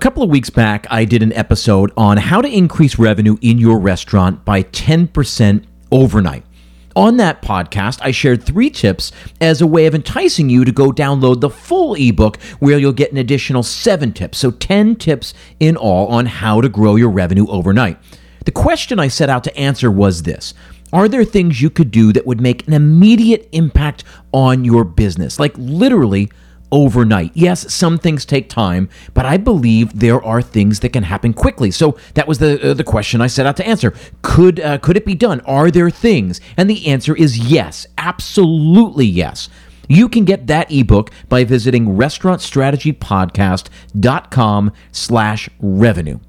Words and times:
couple 0.00 0.22
of 0.22 0.30
weeks 0.30 0.48
back, 0.48 0.86
I 0.90 1.04
did 1.04 1.22
an 1.22 1.32
episode 1.34 1.92
on 1.94 2.16
how 2.16 2.40
to 2.40 2.48
increase 2.48 2.98
revenue 2.98 3.36
in 3.42 3.58
your 3.58 3.78
restaurant 3.78 4.46
by 4.46 4.62
10% 4.62 5.64
overnight. 5.92 6.42
On 6.96 7.18
that 7.18 7.42
podcast, 7.42 7.98
I 8.00 8.10
shared 8.10 8.42
three 8.42 8.70
tips 8.70 9.12
as 9.42 9.60
a 9.60 9.66
way 9.66 9.84
of 9.84 9.94
enticing 9.94 10.48
you 10.48 10.64
to 10.64 10.72
go 10.72 10.90
download 10.90 11.42
the 11.42 11.50
full 11.50 11.94
ebook 11.94 12.40
where 12.60 12.78
you'll 12.78 12.92
get 12.92 13.12
an 13.12 13.18
additional 13.18 13.62
seven 13.62 14.12
tips. 14.12 14.38
So, 14.38 14.50
10 14.50 14.96
tips 14.96 15.34
in 15.60 15.76
all 15.76 16.06
on 16.08 16.24
how 16.24 16.62
to 16.62 16.70
grow 16.70 16.96
your 16.96 17.10
revenue 17.10 17.46
overnight. 17.48 17.98
The 18.46 18.52
question 18.52 18.98
I 18.98 19.08
set 19.08 19.28
out 19.28 19.44
to 19.44 19.56
answer 19.56 19.90
was 19.90 20.22
this 20.22 20.54
Are 20.94 21.08
there 21.08 21.24
things 21.24 21.60
you 21.60 21.68
could 21.68 21.90
do 21.90 22.10
that 22.14 22.26
would 22.26 22.40
make 22.40 22.66
an 22.66 22.72
immediate 22.72 23.50
impact 23.52 24.02
on 24.32 24.64
your 24.64 24.82
business? 24.82 25.38
Like 25.38 25.52
literally, 25.58 26.30
overnight. 26.72 27.30
Yes, 27.34 27.72
some 27.72 27.98
things 27.98 28.24
take 28.24 28.48
time, 28.48 28.88
but 29.14 29.24
I 29.26 29.36
believe 29.36 29.98
there 29.98 30.22
are 30.24 30.42
things 30.42 30.80
that 30.80 30.92
can 30.92 31.04
happen 31.04 31.32
quickly. 31.32 31.70
So 31.70 31.96
that 32.14 32.26
was 32.28 32.38
the 32.38 32.70
uh, 32.70 32.74
the 32.74 32.84
question 32.84 33.20
I 33.20 33.26
set 33.26 33.46
out 33.46 33.56
to 33.58 33.66
answer. 33.66 33.92
Could 34.22 34.60
uh, 34.60 34.78
could 34.78 34.96
it 34.96 35.04
be 35.04 35.14
done? 35.14 35.40
Are 35.42 35.70
there 35.70 35.90
things? 35.90 36.40
And 36.56 36.70
the 36.70 36.86
answer 36.86 37.14
is 37.16 37.38
yes, 37.38 37.86
absolutely 37.98 39.06
yes. 39.06 39.48
You 39.88 40.08
can 40.08 40.24
get 40.24 40.46
that 40.46 40.70
ebook 40.70 41.10
by 41.28 41.42
visiting 41.42 41.96
restaurantstrategypodcast.com 41.96 44.72
slash 44.92 45.48
revenue. 45.58 46.20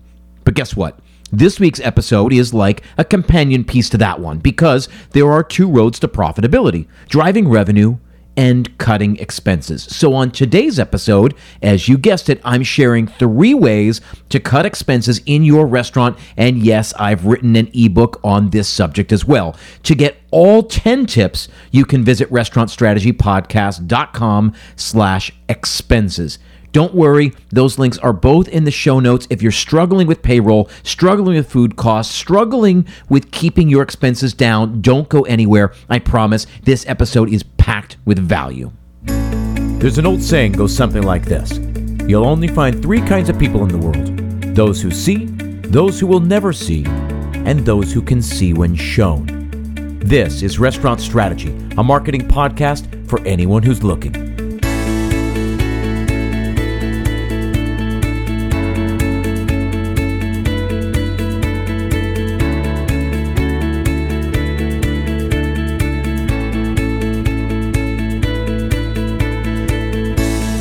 But 0.43 0.55
guess 0.55 0.75
what? 0.75 0.99
This 1.31 1.59
week's 1.59 1.79
episode 1.79 2.33
is 2.33 2.55
like 2.55 2.81
a 2.97 3.05
companion 3.05 3.63
piece 3.63 3.87
to 3.91 3.99
that 3.99 4.19
one 4.19 4.39
because 4.39 4.89
there 5.11 5.31
are 5.31 5.43
two 5.43 5.69
roads 5.69 5.99
to 5.99 6.07
profitability 6.07 6.87
driving 7.07 7.47
revenue 7.47 7.99
and 8.37 8.77
cutting 8.77 9.17
expenses. 9.17 9.83
So, 9.83 10.13
on 10.13 10.31
today's 10.31 10.79
episode, 10.79 11.35
as 11.61 11.87
you 11.87 11.97
guessed 11.97 12.29
it, 12.29 12.41
I'm 12.43 12.63
sharing 12.63 13.07
three 13.07 13.53
ways 13.53 14.01
to 14.29 14.39
cut 14.39 14.65
expenses 14.65 15.21
in 15.25 15.43
your 15.43 15.67
restaurant. 15.67 16.17
And 16.37 16.59
yes, 16.59 16.93
I've 16.93 17.25
written 17.25 17.55
an 17.55 17.69
ebook 17.73 18.19
on 18.23 18.51
this 18.51 18.67
subject 18.67 19.11
as 19.11 19.25
well. 19.25 19.55
To 19.83 19.95
get 19.95 20.17
all 20.31 20.63
10 20.63 21.05
tips, 21.05 21.47
you 21.71 21.85
can 21.85 22.03
visit 22.03 22.29
restaurantstrategypodcast.com 22.31 24.53
slash 24.75 25.31
expenses. 25.49 26.39
Don't 26.71 26.93
worry, 26.95 27.33
those 27.49 27.77
links 27.77 27.97
are 27.97 28.13
both 28.13 28.47
in 28.47 28.63
the 28.63 28.71
show 28.71 29.01
notes. 29.01 29.27
If 29.29 29.41
you're 29.41 29.51
struggling 29.51 30.07
with 30.07 30.21
payroll, 30.21 30.69
struggling 30.83 31.35
with 31.35 31.51
food 31.51 31.75
costs, 31.75 32.15
struggling 32.15 32.87
with 33.09 33.31
keeping 33.31 33.67
your 33.67 33.83
expenses 33.83 34.33
down, 34.33 34.81
don't 34.81 35.09
go 35.09 35.23
anywhere. 35.23 35.73
I 35.89 35.99
promise 35.99 36.47
this 36.63 36.85
episode 36.87 37.29
is 37.29 37.43
packed 37.43 37.97
with 38.05 38.19
value. 38.19 38.71
There's 39.05 39.97
an 39.97 40.05
old 40.05 40.21
saying 40.21 40.53
goes 40.53 40.75
something 40.75 41.03
like 41.03 41.25
this 41.25 41.57
You'll 42.07 42.25
only 42.25 42.47
find 42.47 42.81
three 42.81 43.01
kinds 43.01 43.29
of 43.29 43.37
people 43.37 43.63
in 43.63 43.69
the 43.69 43.77
world 43.77 44.55
those 44.55 44.81
who 44.81 44.91
see, 44.91 45.25
those 45.25 45.99
who 45.99 46.07
will 46.07 46.19
never 46.19 46.53
see, 46.53 46.85
and 46.85 47.65
those 47.65 47.91
who 47.91 48.01
can 48.01 48.21
see 48.21 48.53
when 48.53 48.75
shown. 48.75 49.99
This 49.99 50.41
is 50.41 50.59
Restaurant 50.59 51.01
Strategy, 51.01 51.51
a 51.77 51.83
marketing 51.83 52.27
podcast 52.27 53.07
for 53.07 53.19
anyone 53.25 53.63
who's 53.63 53.83
looking. 53.83 54.30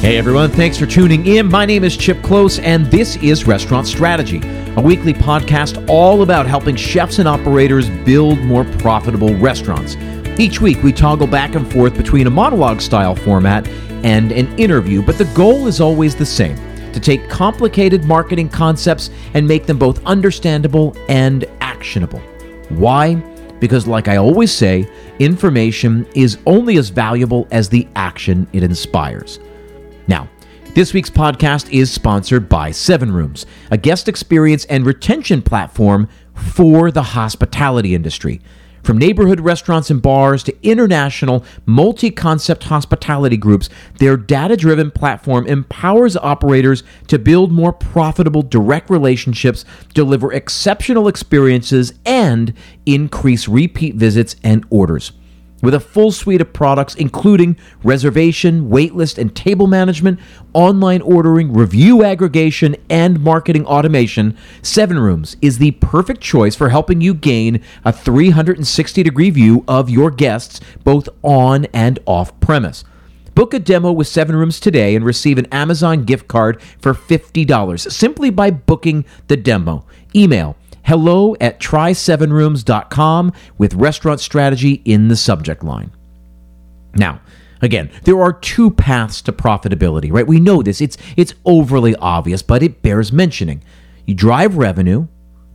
Hey 0.00 0.16
everyone, 0.16 0.50
thanks 0.50 0.78
for 0.78 0.86
tuning 0.86 1.26
in. 1.26 1.50
My 1.50 1.66
name 1.66 1.84
is 1.84 1.94
Kip 1.94 2.22
Kolb, 2.22 2.52
and 2.62 2.86
this 2.86 3.16
is 3.16 3.46
Restaurant 3.46 3.86
Strategy, 3.86 4.40
a 4.78 4.80
weekly 4.80 5.12
podcast 5.12 5.86
all 5.90 6.22
about 6.22 6.46
helping 6.46 6.74
chefs 6.74 7.18
and 7.18 7.28
operators 7.28 7.90
build 8.06 8.38
more 8.38 8.64
profitable 8.78 9.34
restaurants. 9.36 9.96
Each 10.40 10.58
week, 10.58 10.82
we 10.82 10.90
toggle 10.90 11.26
back 11.26 11.54
and 11.54 11.70
forth 11.70 11.98
between 11.98 12.26
a 12.26 12.30
monologue 12.30 12.80
style 12.80 13.14
format 13.14 13.68
and 14.02 14.32
an 14.32 14.58
interview, 14.58 15.02
but 15.02 15.18
the 15.18 15.26
goal 15.34 15.66
is 15.66 15.82
always 15.82 16.16
the 16.16 16.24
same 16.24 16.56
to 16.94 16.98
take 16.98 17.28
complicated 17.28 18.04
marketing 18.04 18.48
concepts 18.48 19.10
and 19.34 19.46
make 19.46 19.66
them 19.66 19.78
both 19.78 20.02
understandable 20.06 20.96
and 21.10 21.44
actionable. 21.60 22.20
Why? 22.70 23.16
Because, 23.60 23.86
like 23.86 24.08
I 24.08 24.16
always 24.16 24.50
say, 24.50 24.90
information 25.18 26.06
is 26.14 26.38
only 26.46 26.78
as 26.78 26.88
valuable 26.88 27.46
as 27.50 27.68
the 27.68 27.86
action 27.96 28.46
it 28.54 28.62
inspires. 28.62 29.40
Now, 30.10 30.28
this 30.74 30.92
week's 30.92 31.08
podcast 31.08 31.70
is 31.70 31.88
sponsored 31.88 32.48
by 32.48 32.72
Seven 32.72 33.12
Rooms, 33.12 33.46
a 33.70 33.78
guest 33.78 34.08
experience 34.08 34.64
and 34.64 34.84
retention 34.84 35.40
platform 35.40 36.08
for 36.34 36.90
the 36.90 37.04
hospitality 37.04 37.94
industry. 37.94 38.40
From 38.82 38.98
neighborhood 38.98 39.38
restaurants 39.38 39.88
and 39.88 40.02
bars 40.02 40.42
to 40.42 40.66
international 40.66 41.44
multi 41.64 42.10
concept 42.10 42.64
hospitality 42.64 43.36
groups, 43.36 43.68
their 44.00 44.16
data 44.16 44.56
driven 44.56 44.90
platform 44.90 45.46
empowers 45.46 46.16
operators 46.16 46.82
to 47.06 47.16
build 47.16 47.52
more 47.52 47.72
profitable 47.72 48.42
direct 48.42 48.90
relationships, 48.90 49.64
deliver 49.94 50.32
exceptional 50.32 51.06
experiences, 51.06 51.92
and 52.04 52.52
increase 52.84 53.46
repeat 53.46 53.94
visits 53.94 54.34
and 54.42 54.66
orders. 54.70 55.12
With 55.62 55.74
a 55.74 55.80
full 55.80 56.10
suite 56.10 56.40
of 56.40 56.54
products, 56.54 56.94
including 56.94 57.56
reservation, 57.84 58.70
waitlist, 58.70 59.18
and 59.18 59.34
table 59.36 59.66
management, 59.66 60.18
online 60.54 61.02
ordering, 61.02 61.52
review 61.52 62.02
aggregation, 62.02 62.76
and 62.88 63.20
marketing 63.20 63.66
automation, 63.66 64.36
Seven 64.62 64.98
Rooms 64.98 65.36
is 65.42 65.58
the 65.58 65.72
perfect 65.72 66.22
choice 66.22 66.56
for 66.56 66.70
helping 66.70 67.02
you 67.02 67.12
gain 67.12 67.62
a 67.84 67.92
360 67.92 69.02
degree 69.02 69.30
view 69.30 69.62
of 69.68 69.90
your 69.90 70.10
guests, 70.10 70.60
both 70.82 71.10
on 71.22 71.66
and 71.66 71.98
off 72.06 72.38
premise. 72.40 72.84
Book 73.34 73.52
a 73.52 73.58
demo 73.58 73.92
with 73.92 74.08
Seven 74.08 74.36
Rooms 74.36 74.60
today 74.60 74.96
and 74.96 75.04
receive 75.04 75.38
an 75.38 75.46
Amazon 75.46 76.04
gift 76.04 76.26
card 76.26 76.60
for 76.78 76.94
$50 76.94 77.90
simply 77.90 78.30
by 78.30 78.50
booking 78.50 79.04
the 79.28 79.36
demo. 79.36 79.84
Email 80.14 80.56
hello 80.84 81.36
at 81.40 81.60
try7rooms.com 81.60 83.32
with 83.58 83.74
restaurant 83.74 84.20
strategy 84.20 84.82
in 84.84 85.08
the 85.08 85.16
subject 85.16 85.62
line. 85.62 85.90
Now, 86.94 87.20
again, 87.60 87.90
there 88.04 88.20
are 88.20 88.32
two 88.32 88.70
paths 88.70 89.22
to 89.22 89.32
profitability, 89.32 90.12
right? 90.12 90.26
We 90.26 90.40
know 90.40 90.62
this. 90.62 90.80
It's 90.80 90.96
it's 91.16 91.34
overly 91.44 91.94
obvious, 91.96 92.42
but 92.42 92.62
it 92.62 92.82
bears 92.82 93.12
mentioning. 93.12 93.62
You 94.06 94.14
drive 94.14 94.56
revenue 94.56 95.06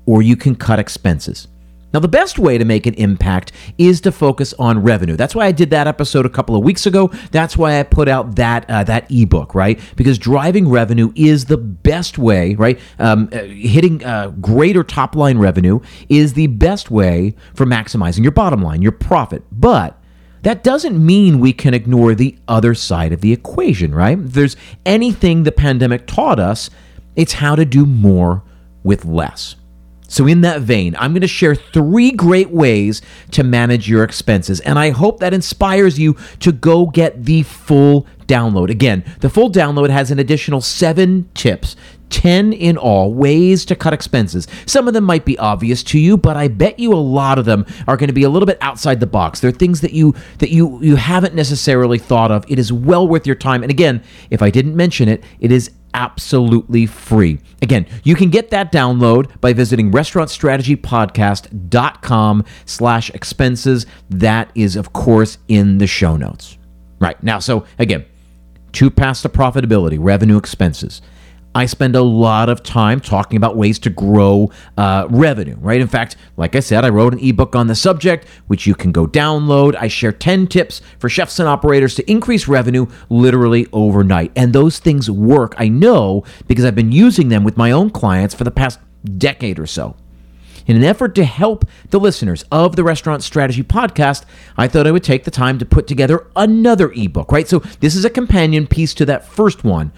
or 0.06 0.22
you 0.22 0.36
can 0.36 0.56
cut 0.56 0.80
expenses. 0.80 1.48
Now, 1.96 2.02
the 2.02 2.10
best 2.10 2.38
way 2.38 2.58
to 2.58 2.66
make 2.66 2.86
an 2.88 2.94
impact 2.96 3.54
is 3.78 4.02
to 4.02 4.12
focus 4.12 4.54
on 4.60 4.84
revenue. 4.84 5.16
That's 5.16 5.34
why 5.34 5.46
I 5.46 5.54
did 5.54 5.70
that 5.70 5.88
episode 5.88 6.26
a 6.26 6.30
couple 6.30 6.54
of 6.54 6.62
weeks 6.62 6.86
ago. 6.86 7.08
That's 7.32 7.56
why 7.56 7.80
I 7.80 7.84
put 7.84 8.10
out 8.10 8.36
that 8.36 8.70
uh, 8.70 8.84
that 8.84 9.10
ebook, 9.10 9.56
right? 9.56 9.80
Because 9.96 10.18
driving 10.18 10.68
revenue 10.68 11.14
is 11.16 11.46
the 11.46 11.56
best 11.56 12.18
way, 12.18 12.54
right? 12.56 12.78
Um, 13.00 13.30
uh, 13.32 13.44
hitting 13.44 14.04
uh, 14.04 14.32
greater 14.42 14.84
top 14.84 15.16
line 15.16 15.38
revenue 15.38 15.80
is 16.10 16.34
the 16.34 16.48
best 16.48 16.92
way 16.92 17.34
for 17.54 17.66
maximizing 17.66 18.24
your 18.24 18.34
bottom 18.34 18.62
line, 18.62 18.82
your 18.82 18.92
profit. 18.92 19.44
But 19.50 19.98
that 20.42 20.66
doesn't 20.66 21.04
mean 21.04 21.40
we 21.40 21.54
can 21.54 21.74
ignore 21.74 22.14
the 22.14 22.38
other 22.50 22.76
side 22.76 23.14
of 23.14 23.22
the 23.22 23.32
equation, 23.32 23.96
right? 23.96 24.20
If 24.20 24.34
there's 24.34 24.58
anything 24.86 25.44
the 25.44 25.54
pandemic 25.54 26.08
taught 26.08 26.42
us, 26.42 26.70
it's 27.16 27.32
how 27.32 27.56
to 27.56 27.64
do 27.64 27.86
more 27.86 28.44
with 28.84 29.06
less. 29.06 29.56
So, 30.08 30.28
in 30.28 30.42
that 30.42 30.62
vein, 30.62 30.96
I'm 31.00 31.14
going 31.14 31.22
to 31.22 31.28
share 31.28 31.56
three 31.56 32.12
great 32.12 32.52
ways 32.52 33.02
to 33.32 33.44
manage 33.44 33.90
your 33.90 34.04
expenses, 34.04 34.60
and 34.62 34.78
I 34.78 34.92
hope 34.92 35.20
that 35.20 35.34
inspires 35.34 36.00
you 36.00 36.16
to 36.40 36.52
go 36.52 36.86
get 36.86 37.26
the 37.26 37.44
full 37.44 38.06
download. 38.28 38.70
Again, 38.70 39.04
the 39.20 39.30
full 39.30 39.52
download 39.52 39.90
has 39.90 40.12
an 40.12 40.20
additional 40.20 40.62
seven 40.62 41.30
tips 41.34 41.76
10 42.10 42.54
in 42.54 42.78
all 42.78 43.14
ways 43.14 43.66
to 43.66 43.76
cut 43.76 43.94
expenses. 43.94 44.48
Some 44.66 44.88
of 44.88 44.94
them 44.94 45.04
might 45.04 45.26
be 45.26 45.38
obvious 45.38 45.84
to 45.84 46.00
you, 46.00 46.18
but 46.18 46.38
I 46.38 46.48
bet 46.48 46.80
you 46.80 46.94
a 46.94 46.96
lot 46.96 47.40
of 47.40 47.46
them 47.46 47.66
are 47.88 47.98
going 47.98 48.08
to 48.08 48.14
be 48.14 48.24
a 48.24 48.30
little 48.30 48.46
bit 48.46 48.58
outside 48.62 49.00
the 49.00 49.08
box. 49.08 49.40
They're 49.40 49.52
things 49.52 49.82
that 49.82 49.94
you 49.94 50.14
that 50.40 50.50
you 50.50 50.80
you 50.82 50.96
haven't 50.96 51.36
necessarily 51.36 51.98
thought 51.98 52.32
of. 52.32 52.46
It 52.48 52.60
is 52.60 52.72
well 52.72 53.08
worth 53.08 53.26
your 53.26 53.36
time. 53.36 53.64
And 53.64 53.72
again, 53.72 54.04
if 54.30 54.42
I 54.42 54.50
didn't 54.50 54.76
mention 54.76 55.10
it, 55.10 55.24
it 55.40 55.52
is 55.52 55.72
absolutely 55.96 56.86
free. 56.86 57.40
Again, 57.62 57.88
you 58.04 58.16
can 58.16 58.30
get 58.30 58.52
that 58.52 58.72
download 58.72 59.32
by 59.40 59.54
visiting 59.54 59.92
restaurantstrategypodcast.com 59.92 62.46
slash 62.66 63.10
expenses. 63.12 63.86
That 64.10 64.52
is, 64.54 64.76
of 64.76 64.92
course, 64.92 65.38
in 65.48 65.78
the 65.78 65.88
show 65.88 66.18
notes. 66.18 66.58
Right. 67.00 67.24
Now, 67.24 67.40
so 67.40 67.66
again, 67.80 68.04
two 68.74 68.92
paths 68.92 69.22
to 69.22 69.30
profitability, 69.30 69.98
revenue 70.00 70.38
expenses. 70.38 71.02
I 71.56 71.68
spend 71.68 71.96
a 71.96 72.02
lot 72.02 72.50
of 72.50 72.62
time 72.64 73.00
talking 73.00 73.38
about 73.38 73.56
ways 73.56 73.80
to 73.80 73.90
grow 73.90 74.52
uh, 74.78 75.08
revenue, 75.10 75.56
right? 75.60 75.80
In 75.80 75.88
fact, 75.88 76.18
like 76.36 76.54
I 76.54 76.60
said, 76.60 76.84
I 76.84 76.90
wrote 76.90 77.14
an 77.14 77.20
ebook 77.20 77.56
on 77.56 77.68
the 77.68 77.76
subject, 77.76 78.28
which 78.48 78.68
you 78.68 78.76
can 78.76 78.92
go 78.92 79.08
download. 79.08 79.74
I 79.80 79.88
share 79.88 80.12
10 80.12 80.48
tips 80.48 80.82
for 81.00 81.08
chefs 81.08 81.40
and 81.40 81.48
operators 81.48 81.96
to 81.96 82.12
increase 82.12 82.50
revenue 82.50 82.88
literally 83.10 83.68
overnight. 83.72 84.34
And 84.36 84.52
those 84.52 84.80
things 84.80 85.10
work. 85.10 85.56
I 85.58 85.70
know 85.70 86.26
because 86.46 86.66
I've 86.66 86.76
been 86.76 86.92
using 86.92 87.30
them 87.30 87.46
with 87.46 87.56
my 87.56 87.72
own 87.72 87.90
clients 87.90 88.36
for 88.36 88.44
the 88.44 88.52
past 88.52 88.80
decade 89.18 89.58
or 89.58 89.66
so. 89.66 89.96
In 90.68 90.76
an 90.76 90.84
effort 90.84 91.16
to 91.16 91.24
help 91.24 91.64
the 91.92 92.00
listeners 92.00 92.44
of 92.52 92.76
the 92.76 92.84
Restaurant 92.84 93.24
Strategy 93.24 93.64
Podcast, 93.64 94.26
I 94.58 94.68
thought 94.68 94.88
I 94.88 94.92
would 94.92 95.04
take 95.04 95.24
the 95.24 95.32
time 95.32 95.60
to 95.60 95.66
put 95.66 95.88
together 95.88 96.28
another 96.36 96.92
ebook, 96.92 97.32
right? 97.32 97.48
So 97.48 97.60
this 97.80 97.96
is 97.96 98.04
a 98.04 98.10
companion 98.10 98.68
piece 98.68 98.94
to 98.96 99.06
that 99.06 99.26
first 99.26 99.64
one. 99.64 99.94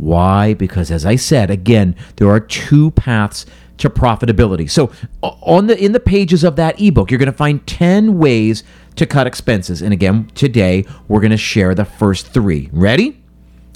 Why? 0.00 0.54
Because 0.54 0.90
as 0.90 1.04
I 1.04 1.16
said, 1.16 1.50
again, 1.50 1.94
there 2.16 2.30
are 2.30 2.40
two 2.40 2.90
paths 2.92 3.44
to 3.76 3.90
profitability. 3.90 4.70
So 4.70 4.90
on 5.22 5.66
the 5.66 5.78
in 5.78 5.92
the 5.92 6.00
pages 6.00 6.42
of 6.42 6.56
that 6.56 6.80
ebook, 6.80 7.10
you're 7.10 7.18
going 7.18 7.30
to 7.30 7.36
find 7.36 7.66
10 7.66 8.18
ways 8.18 8.64
to 8.96 9.04
cut 9.04 9.26
expenses. 9.26 9.82
And 9.82 9.92
again, 9.92 10.30
today 10.34 10.86
we're 11.06 11.20
going 11.20 11.32
to 11.32 11.36
share 11.36 11.74
the 11.74 11.84
first 11.84 12.28
3. 12.28 12.70
Ready? 12.72 13.22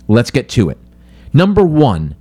Let's 0.09 0.31
get 0.31 0.49
to 0.51 0.71
it. 0.71 0.79
Number 1.35 1.63
1, 1.63 2.15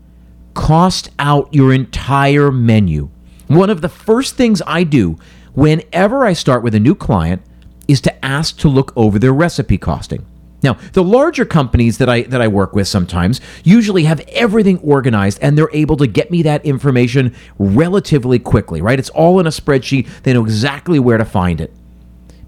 cost 0.54 1.10
out 1.18 1.54
your 1.54 1.74
entire 1.74 2.52
menu. 2.52 3.10
One 3.48 3.70
of 3.70 3.80
the 3.80 3.90
first 3.90 4.36
things 4.36 4.62
I 4.68 4.84
do 4.84 5.18
whenever 5.54 6.26
I 6.26 6.34
start 6.34 6.62
with 6.62 6.76
a 6.76 6.80
new 6.80 6.96
client 6.96 7.42
is 7.88 8.02
to 8.02 8.26
ask 8.26 8.58
to 8.60 8.68
look 8.68 8.92
over 8.98 9.18
their 9.18 9.34
recipe 9.34 9.78
costing. 9.78 10.26
Now, 10.64 10.78
the 10.94 11.04
larger 11.04 11.46
companies 11.46 11.98
that 11.98 12.10
I 12.10 12.22
that 12.24 12.42
I 12.42 12.48
work 12.48 12.74
with 12.74 12.88
sometimes 12.88 13.42
usually 13.64 14.06
have 14.06 14.22
everything 14.30 14.80
organized 14.80 15.40
and 15.42 15.58
they're 15.58 15.70
able 15.74 15.98
to 15.98 16.08
get 16.08 16.32
me 16.32 16.42
that 16.44 16.66
information 16.66 17.36
relatively 17.60 18.40
quickly, 18.40 18.82
right? 18.82 18.98
It's 18.98 19.10
all 19.10 19.40
in 19.40 19.48
a 19.48 19.52
spreadsheet. 19.52 20.08
They 20.24 20.34
know 20.34 20.44
exactly 20.44 21.00
where 21.00 21.18
to 21.18 21.26
find 21.26 21.60
it. 21.60 21.74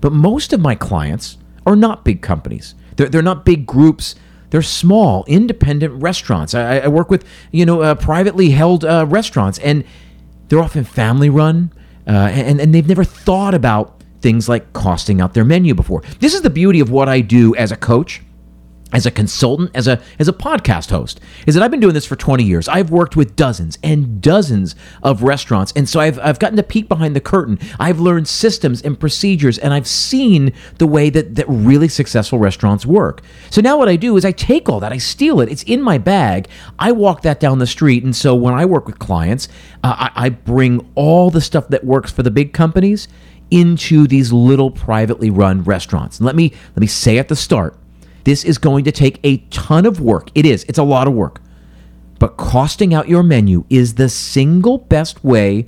But 0.01 0.13
most 0.13 0.53
of 0.53 0.59
my 0.59 0.75
clients 0.75 1.37
are 1.65 1.75
not 1.75 2.05
big 2.05 2.21
companies. 2.21 2.75
They're, 2.95 3.09
they're 3.09 3.21
not 3.21 3.43
big 3.43 3.65
groups. 3.65 4.15
They're 4.51 4.61
small, 4.61 5.25
independent 5.27 6.01
restaurants. 6.01 6.53
I, 6.53 6.79
I 6.79 6.87
work 6.87 7.09
with, 7.09 7.25
you 7.51 7.65
know, 7.65 7.81
uh, 7.81 7.95
privately 7.95 8.51
held 8.51 8.85
uh, 8.85 9.05
restaurants, 9.07 9.57
and 9.59 9.83
they're 10.47 10.61
often 10.61 10.83
family 10.83 11.29
run, 11.29 11.73
uh, 12.07 12.11
and, 12.11 12.61
and 12.61 12.73
they've 12.73 12.87
never 12.87 13.03
thought 13.03 13.53
about 13.53 13.94
things 14.21 14.49
like 14.49 14.73
costing 14.73 15.21
out 15.21 15.33
their 15.33 15.45
menu 15.45 15.73
before. 15.73 16.01
This 16.19 16.33
is 16.33 16.41
the 16.41 16.49
beauty 16.49 16.79
of 16.79 16.89
what 16.89 17.09
I 17.09 17.21
do 17.21 17.55
as 17.55 17.71
a 17.71 17.77
coach 17.77 18.21
as 18.95 19.05
a 19.05 19.11
consultant, 19.11 19.71
as 19.73 19.87
a 19.87 20.01
as 20.19 20.29
a 20.29 20.33
podcast 20.33 20.89
host, 20.89 21.19
is 21.45 21.53
that 21.53 21.63
I've 21.63 21.71
been 21.71 21.81
doing 21.81 21.93
this 21.93 22.05
for 22.05 22.15
20 22.15 22.43
years. 22.43 22.69
I've 22.69 22.91
worked 22.91 23.15
with 23.17 23.35
dozens 23.35 23.77
and 23.83 24.21
dozens 24.21 24.73
of 25.03 25.21
restaurants, 25.21 25.73
and 25.75 25.89
so 25.89 25.99
I've 25.99 26.17
I've 26.19 26.39
gotten 26.39 26.55
to 26.55 26.63
peek 26.63 26.87
behind 26.87 27.15
the 27.15 27.19
curtain. 27.19 27.59
I've 27.77 27.99
learned 27.99 28.27
systems 28.27 28.81
and 28.81 28.97
procedures, 28.97 29.57
and 29.57 29.73
I've 29.73 29.87
seen 29.87 30.53
the 30.77 30.87
way 30.87 31.09
that 31.09 31.35
that 31.35 31.45
really 31.49 31.89
successful 31.89 32.39
restaurants 32.39 32.85
work. 32.85 33.21
So 33.49 33.59
now 33.59 33.77
what 33.77 33.89
I 33.89 33.97
do 33.97 34.15
is 34.15 34.23
I 34.23 34.31
take 34.31 34.69
all 34.69 34.79
that, 34.79 34.93
I 34.93 34.97
steal 34.97 35.41
it. 35.41 35.51
It's 35.51 35.63
in 35.63 35.81
my 35.81 35.97
bag. 35.97 36.47
I 36.79 36.93
walk 36.93 37.21
that 37.23 37.39
down 37.39 37.59
the 37.59 37.67
street, 37.67 38.03
and 38.03 38.15
so 38.15 38.33
when 38.33 38.53
I 38.53 38.65
work 38.65 38.85
with 38.85 38.99
clients, 38.99 39.49
uh, 39.83 40.09
I, 40.15 40.25
I 40.27 40.29
bring 40.29 40.89
all 40.95 41.29
the 41.29 41.41
stuff 41.41 41.67
that 41.69 41.83
works 41.83 42.11
for 42.11 42.23
the 42.23 42.31
big 42.31 42.53
companies 42.53 43.09
into 43.51 44.07
these 44.07 44.33
little 44.33 44.71
privately 44.71 45.29
run 45.29 45.63
restaurants. 45.63 46.19
And 46.19 46.25
let 46.25 46.35
me 46.35 46.51
let 46.69 46.79
me 46.79 46.87
say 46.87 47.17
at 47.17 47.27
the 47.27 47.35
start 47.35 47.77
this 48.25 48.43
is 48.43 48.57
going 48.57 48.83
to 48.85 48.91
take 48.91 49.19
a 49.23 49.37
ton 49.49 49.85
of 49.85 50.01
work. 50.01 50.29
It 50.35 50.45
is, 50.45 50.65
it's 50.67 50.79
a 50.79 50.83
lot 50.83 51.07
of 51.07 51.13
work. 51.13 51.41
But 52.19 52.37
costing 52.37 52.93
out 52.93 53.07
your 53.07 53.23
menu 53.23 53.65
is 53.69 53.95
the 53.95 54.09
single 54.09 54.79
best 54.79 55.23
way 55.23 55.67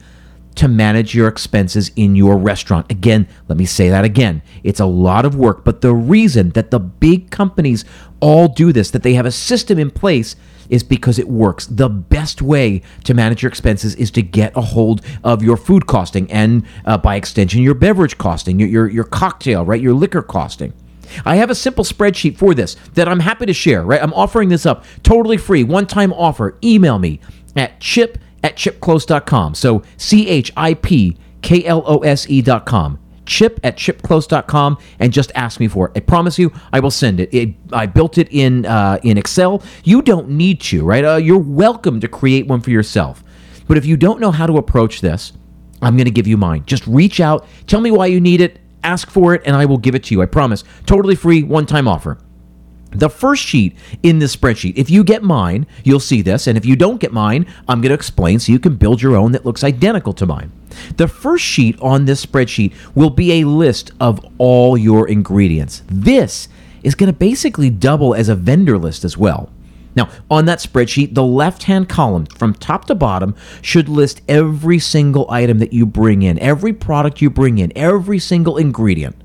to 0.56 0.68
manage 0.68 1.14
your 1.14 1.28
expenses 1.28 1.92
in 1.96 2.16
your 2.16 2.36
restaurant. 2.36 2.92
Again, 2.92 3.28
let 3.48 3.60
me 3.60 3.66
say 3.66 3.90
that 3.90 4.04
again. 4.04 4.42
It's 4.64 4.80
a 4.80 4.88
lot 4.88 5.24
of 5.24 5.36
work, 5.36 5.64
but 5.64 5.82
the 5.82 5.94
reason 5.94 6.50
that 6.52 6.72
the 6.72 6.80
big 6.80 7.30
companies 7.30 7.86
all 8.22 8.48
do 8.48 8.74
this, 8.74 8.90
that 8.92 9.04
they 9.04 9.14
have 9.14 9.28
a 9.28 9.32
system 9.32 9.78
in 9.78 9.92
place, 9.92 10.36
is 10.70 10.84
because 10.84 11.20
it 11.20 11.28
works. 11.28 11.66
The 11.68 11.90
best 11.90 12.42
way 12.42 12.82
to 13.04 13.14
manage 13.14 13.44
your 13.44 13.50
expenses 13.50 13.96
is 13.96 14.12
to 14.12 14.22
get 14.22 14.56
a 14.56 14.62
hold 14.62 15.02
of 15.24 15.44
your 15.44 15.58
food 15.58 15.88
costing 15.88 16.32
and, 16.32 16.66
uh, 16.86 16.98
by 16.98 17.16
extension, 17.16 17.62
your 17.62 17.76
beverage 17.76 18.18
costing, 18.18 18.60
your, 18.60 18.70
your, 18.70 18.88
your 18.88 19.04
cocktail, 19.04 19.66
right? 19.66 19.82
Your 19.82 19.94
liquor 19.94 20.22
costing. 20.22 20.74
I 21.26 21.38
have 21.38 21.50
a 21.50 21.56
simple 21.56 21.84
spreadsheet 21.84 22.38
for 22.38 22.54
this 22.54 22.76
that 22.94 23.08
I'm 23.08 23.22
happy 23.22 23.46
to 23.46 23.54
share, 23.54 23.84
right? 23.84 24.02
I'm 24.02 24.14
offering 24.14 24.50
this 24.50 24.66
up 24.66 24.84
totally 25.04 25.38
free, 25.38 25.64
one 25.64 25.88
time 25.88 26.12
offer. 26.14 26.58
Email 26.64 27.00
me 27.00 27.20
at 27.56 27.80
kip 27.80 28.18
at 28.44 28.58
kipkolb.com. 28.58 29.56
So 29.56 29.84
C 29.98 30.28
H 30.28 30.52
I 30.58 30.74
P 30.74 31.18
K 31.42 31.66
L 31.66 31.84
O 31.86 32.00
S 32.00 32.30
E.com. 32.30 33.00
Kip 33.28 33.60
at 33.64 33.78
kipkolb.com 33.78 34.78
and 35.00 35.14
just 35.14 35.32
ask 35.36 35.60
me 35.60 35.68
for 35.68 35.90
it. 35.90 35.92
I 35.96 36.00
promise 36.00 36.40
you, 36.40 36.52
I 36.74 36.80
will 36.80 36.92
send 36.92 37.20
it. 37.20 37.34
it 37.34 37.56
I 37.72 37.86
built 37.86 38.18
it 38.18 38.30
in 38.32 38.66
uh, 38.66 39.00
in 39.04 39.18
Excel. 39.18 39.62
You 39.84 40.02
don't 40.02 40.30
need 40.30 40.62
to, 40.62 40.84
right? 40.84 41.06
Uh, 41.06 41.16
you're 41.18 41.38
welcome 41.38 42.00
to 42.00 42.08
create 42.08 42.48
one 42.48 42.62
for 42.62 42.72
yourself. 42.72 43.24
But 43.68 43.78
if 43.78 43.86
you 43.86 43.98
don't 43.98 44.20
know 44.20 44.32
how 44.32 44.48
to 44.48 44.58
approach 44.58 45.02
this, 45.02 45.34
I'm 45.82 45.96
going 45.96 46.06
to 46.06 46.12
give 46.12 46.26
you 46.26 46.38
mine. 46.38 46.64
Just 46.66 46.88
reach 46.88 47.20
out, 47.20 47.46
tell 47.68 47.82
me 47.82 47.92
why 47.92 48.08
you 48.08 48.20
need 48.20 48.42
it, 48.42 48.60
ask 48.84 49.10
for 49.10 49.36
it, 49.36 49.44
and 49.46 49.56
I 49.56 49.66
will 49.66 49.78
give 49.78 49.94
it 49.94 50.06
to 50.06 50.16
you. 50.16 50.22
I 50.22 50.26
promise. 50.26 50.64
Totally 50.86 51.16
free, 51.16 51.44
one 51.44 51.66
time 51.66 51.88
offer. 51.88 52.18
The 52.92 53.10
first 53.10 53.44
sheet 53.44 53.76
in 54.02 54.20
this 54.20 54.36
spreadsheet, 54.36 54.78
if 54.78 54.90
you 54.90 55.04
get 55.04 55.22
mine, 55.24 55.68
you'll 55.84 56.00
see 56.00 56.22
this. 56.22 56.48
And 56.48 56.58
if 56.58 56.66
you 56.66 56.76
don't 56.76 57.02
get 57.02 57.12
mine, 57.12 57.46
I'm 57.68 57.82
going 57.82 57.90
to 57.90 57.96
explain 57.96 58.40
so 58.40 58.52
you 58.52 58.60
can 58.60 58.76
build 58.76 59.02
your 59.02 59.16
own 59.16 59.34
that 59.34 59.46
looks 59.46 59.64
identical 59.64 60.14
to 60.14 60.26
mine. 60.26 60.52
The 60.96 61.08
first 61.08 61.44
sheet 61.44 61.80
on 61.82 62.06
this 62.06 62.26
spreadsheet 62.26 62.74
will 62.96 63.10
be 63.10 63.42
a 63.42 63.48
list 63.48 63.92
of 64.00 64.26
all 64.38 64.78
your 64.78 65.08
ingredients. 65.08 65.84
This 65.88 66.48
is 66.84 66.96
going 66.96 67.12
to 67.12 67.18
basically 67.18 67.70
double 67.70 68.16
as 68.16 68.30
a 68.30 68.36
vendor 68.36 68.78
list 68.78 69.04
as 69.04 69.18
well. 69.18 69.50
Now, 69.96 70.10
on 70.30 70.46
that 70.46 70.60
spreadsheet, 70.60 71.16
the 71.16 71.24
left 71.24 71.64
hand 71.64 71.90
column 71.90 72.28
from 72.28 72.54
top 72.54 72.86
to 72.86 72.96
bottom 72.96 73.36
should 73.64 73.90
list 73.90 74.22
every 74.30 74.78
single 74.78 75.30
item 75.30 75.58
that 75.58 75.74
you 75.74 75.88
bring 75.88 76.22
in, 76.22 76.38
every 76.38 76.72
product 76.72 77.20
you 77.20 77.32
bring 77.32 77.58
in, 77.58 77.74
every 77.76 78.20
single 78.20 78.58
ingredient. 78.58 79.16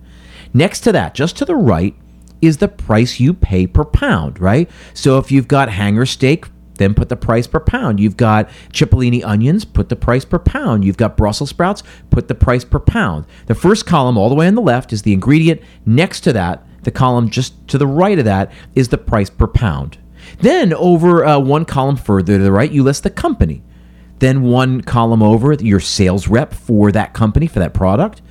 Next 0.55 0.81
to 0.81 0.93
that, 0.93 1.14
just 1.14 1.37
to 1.37 1.44
the 1.44 1.56
right, 1.56 1.94
is 2.43 2.59
the 2.59 2.69
price 2.69 3.21
you 3.21 3.33
pay 3.33 3.67
per 3.67 3.85
pound, 3.85 4.39
right? 4.41 4.69
So 4.93 5.19
if 5.19 5.31
you've 5.31 5.49
got 5.49 5.71
hanger 5.71 6.05
steak, 6.05 6.47
then 6.75 6.94
put 6.94 7.09
the 7.09 7.17
price 7.17 7.47
per 7.47 7.61
pound. 7.61 8.00
You've 8.00 8.17
got 8.17 8.49
cipollini 8.73 9.25
onions, 9.25 9.65
put 9.65 9.89
the 9.89 9.97
price 9.97 10.25
per 10.25 10.39
pound. 10.39 10.85
You've 10.85 10.97
got 10.97 11.17
Brussels 11.17 11.50
sprouts, 11.50 11.83
put 12.11 12.29
the 12.29 12.35
price 12.35 12.65
per 12.65 12.81
pound. 12.81 13.25
The 13.47 13.55
first 13.55 13.87
column, 13.87 14.19
all 14.19 14.29
the 14.29 14.35
way 14.35 14.49
on 14.49 14.56
the 14.56 14.62
left, 14.62 14.93
is 14.93 15.03
the 15.03 15.12
ingredient. 15.12 15.61
Next 15.87 16.21
to 16.23 16.33
that, 16.33 16.67
the 16.83 16.91
column 16.91 17.31
just 17.31 17.69
to 17.69 17.79
the 17.79 17.87
right 17.87 18.19
of 18.19 18.25
that, 18.25 18.50
is 18.75 18.88
the 18.88 18.99
price 18.99 19.31
per 19.31 19.47
pound. 19.47 19.99
Then 20.41 20.73
over 20.73 21.25
uh, 21.25 21.38
one 21.38 21.65
column 21.65 21.97
further 21.97 22.38
to 22.38 22.43
the 22.43 22.53
right, 22.53 22.73
you 22.73 22.83
list 22.83 23.05
the 23.05 23.11
company. 23.11 23.62
Then 24.19 24.43
one 24.43 24.81
column 24.81 25.23
over, 25.23 25.52
your 25.55 25.81
sales 25.81 26.26
rep 26.26 26.55
for 26.55 26.90
that 26.93 27.12
company, 27.12 27.47
for 27.47 27.59
that 27.59 27.75
product. 27.75 28.23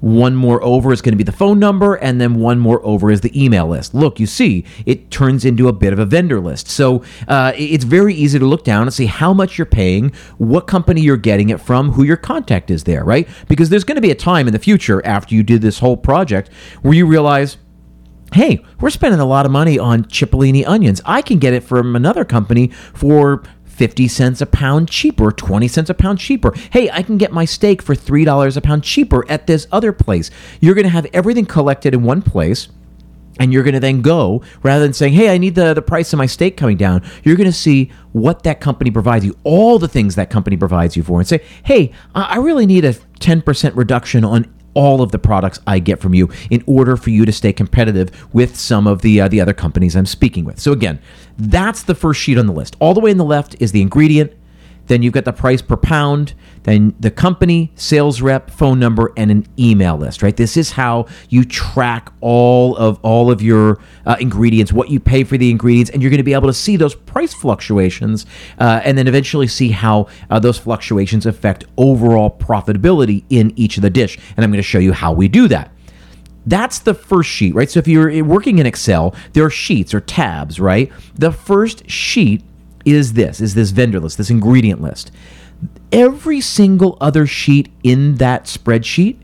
One 0.00 0.34
more 0.34 0.62
over 0.62 0.92
is 0.92 1.02
going 1.02 1.12
to 1.12 1.16
be 1.16 1.24
the 1.24 1.32
phone 1.32 1.58
number, 1.58 1.94
and 1.94 2.20
then 2.20 2.34
one 2.34 2.58
more 2.58 2.84
over 2.84 3.10
is 3.10 3.20
the 3.20 3.44
email 3.44 3.68
list. 3.68 3.94
Look, 3.94 4.18
you 4.18 4.26
see, 4.26 4.64
it 4.86 5.10
turns 5.10 5.44
into 5.44 5.68
a 5.68 5.72
bit 5.72 5.92
of 5.92 5.98
a 5.98 6.06
vendor 6.06 6.40
list. 6.40 6.68
So 6.68 7.02
uh, 7.28 7.52
it's 7.56 7.84
very 7.84 8.14
easy 8.14 8.38
to 8.38 8.46
look 8.46 8.64
down 8.64 8.82
and 8.82 8.94
see 8.94 9.06
how 9.06 9.34
much 9.34 9.58
you're 9.58 9.66
paying, 9.66 10.12
what 10.38 10.66
company 10.66 11.00
you're 11.00 11.16
getting 11.16 11.50
it 11.50 11.60
from, 11.60 11.92
who 11.92 12.02
your 12.02 12.16
contact 12.16 12.70
is 12.70 12.84
there, 12.84 13.04
right? 13.04 13.28
Because 13.48 13.68
there's 13.68 13.84
going 13.84 13.96
to 13.96 14.02
be 14.02 14.10
a 14.10 14.14
time 14.14 14.46
in 14.46 14.52
the 14.52 14.58
future 14.58 15.04
after 15.04 15.34
you 15.34 15.42
did 15.42 15.62
this 15.62 15.78
whole 15.78 15.96
project 15.96 16.50
where 16.82 16.94
you 16.94 17.06
realize, 17.06 17.58
hey, 18.32 18.64
we're 18.80 18.90
spending 18.90 19.20
a 19.20 19.24
lot 19.24 19.44
of 19.44 19.52
money 19.52 19.78
on 19.78 20.04
Cipollini 20.04 20.66
onions. 20.66 21.00
I 21.04 21.20
can 21.20 21.38
get 21.38 21.52
it 21.52 21.62
from 21.64 21.96
another 21.96 22.24
company 22.24 22.68
for 22.94 23.42
50 23.80 24.08
cents 24.08 24.42
a 24.42 24.46
pound 24.46 24.90
cheaper, 24.90 25.32
20 25.32 25.66
cents 25.66 25.88
a 25.88 25.94
pound 25.94 26.18
cheaper. 26.18 26.52
Hey, 26.70 26.90
I 26.90 27.02
can 27.02 27.16
get 27.16 27.32
my 27.32 27.46
steak 27.46 27.80
for 27.80 27.94
$3 27.94 28.54
a 28.54 28.60
pound 28.60 28.84
cheaper 28.84 29.24
at 29.30 29.46
this 29.46 29.66
other 29.72 29.90
place. 29.90 30.30
You're 30.60 30.74
going 30.74 30.84
to 30.84 30.90
have 30.90 31.06
everything 31.14 31.46
collected 31.46 31.94
in 31.94 32.02
one 32.02 32.20
place. 32.20 32.68
And 33.38 33.54
you're 33.54 33.62
going 33.62 33.72
to 33.72 33.80
then 33.80 34.02
go, 34.02 34.42
rather 34.62 34.84
than 34.84 34.92
saying, 34.92 35.14
hey, 35.14 35.32
I 35.32 35.38
need 35.38 35.54
the, 35.54 35.72
the 35.72 35.80
price 35.80 36.12
of 36.12 36.18
my 36.18 36.26
steak 36.26 36.58
coming 36.58 36.76
down, 36.76 37.02
you're 37.24 37.36
going 37.36 37.48
to 37.48 37.56
see 37.56 37.90
what 38.12 38.42
that 38.42 38.60
company 38.60 38.90
provides 38.90 39.24
you, 39.24 39.34
all 39.44 39.78
the 39.78 39.88
things 39.88 40.14
that 40.16 40.28
company 40.28 40.58
provides 40.58 40.94
you 40.94 41.02
for, 41.02 41.18
and 41.18 41.26
say, 41.26 41.42
hey, 41.64 41.90
I 42.14 42.36
really 42.36 42.66
need 42.66 42.84
a 42.84 42.92
10% 42.92 43.76
reduction 43.76 44.24
on 44.26 44.52
all 44.74 45.02
of 45.02 45.12
the 45.12 45.18
products 45.18 45.58
I 45.66 45.78
get 45.78 46.00
from 46.00 46.14
you 46.14 46.30
in 46.50 46.62
order 46.66 46.96
for 46.96 47.10
you 47.10 47.24
to 47.24 47.32
stay 47.32 47.52
competitive 47.52 48.10
with 48.32 48.56
some 48.56 48.86
of 48.86 49.02
the 49.02 49.20
uh, 49.20 49.28
the 49.28 49.40
other 49.40 49.54
companies 49.54 49.96
I'm 49.96 50.06
speaking 50.06 50.44
with. 50.44 50.60
So 50.60 50.72
again, 50.72 51.00
that's 51.36 51.82
the 51.82 51.94
first 51.94 52.20
sheet 52.20 52.38
on 52.38 52.46
the 52.46 52.52
list. 52.52 52.76
All 52.80 52.94
the 52.94 53.00
way 53.00 53.10
in 53.10 53.18
the 53.18 53.24
left 53.24 53.56
is 53.60 53.72
the 53.72 53.82
ingredient. 53.82 54.32
Then 54.90 55.02
you've 55.02 55.14
got 55.14 55.24
the 55.24 55.32
price 55.32 55.62
per 55.62 55.76
pound, 55.76 56.34
then 56.64 56.92
the 56.98 57.12
company, 57.12 57.70
sales 57.76 58.20
rep, 58.20 58.50
phone 58.50 58.80
number, 58.80 59.12
and 59.16 59.30
an 59.30 59.46
email 59.56 59.96
list, 59.96 60.20
right? 60.20 60.36
This 60.36 60.56
is 60.56 60.72
how 60.72 61.06
you 61.28 61.44
track 61.44 62.12
all 62.20 62.76
of 62.76 62.98
all 63.02 63.30
of 63.30 63.40
your 63.40 63.78
uh, 64.04 64.16
ingredients, 64.18 64.72
what 64.72 64.90
you 64.90 64.98
pay 64.98 65.22
for 65.22 65.38
the 65.38 65.48
ingredients, 65.48 65.92
and 65.92 66.02
you're 66.02 66.10
going 66.10 66.18
to 66.18 66.24
be 66.24 66.34
able 66.34 66.48
to 66.48 66.54
see 66.54 66.76
those 66.76 66.96
price 66.96 67.32
fluctuations, 67.32 68.26
uh, 68.58 68.80
and 68.84 68.98
then 68.98 69.06
eventually 69.06 69.46
see 69.46 69.70
how 69.70 70.08
uh, 70.28 70.40
those 70.40 70.58
fluctuations 70.58 71.24
affect 71.24 71.64
overall 71.78 72.28
profitability 72.28 73.22
in 73.30 73.52
each 73.54 73.76
of 73.76 73.82
the 73.82 73.90
dish. 73.90 74.18
And 74.36 74.44
I'm 74.44 74.50
going 74.50 74.58
to 74.58 74.62
show 74.62 74.80
you 74.80 74.92
how 74.92 75.12
we 75.12 75.28
do 75.28 75.46
that. 75.48 75.70
That's 76.46 76.80
the 76.80 76.94
first 76.94 77.30
sheet, 77.30 77.54
right? 77.54 77.70
So 77.70 77.78
if 77.78 77.86
you're 77.86 78.24
working 78.24 78.58
in 78.58 78.66
Excel, 78.66 79.14
there 79.34 79.44
are 79.44 79.50
sheets 79.50 79.94
or 79.94 80.00
tabs, 80.00 80.58
right? 80.58 80.90
The 81.14 81.30
first 81.30 81.88
sheet 81.88 82.42
is 82.84 83.14
this, 83.14 83.40
is 83.40 83.54
this 83.54 83.70
vendor 83.70 84.00
list, 84.00 84.18
this 84.18 84.30
ingredient 84.30 84.80
list. 84.80 85.10
Every 85.92 86.40
single 86.40 86.96
other 87.00 87.26
sheet 87.26 87.70
in 87.82 88.16
that 88.16 88.44
spreadsheet 88.44 89.18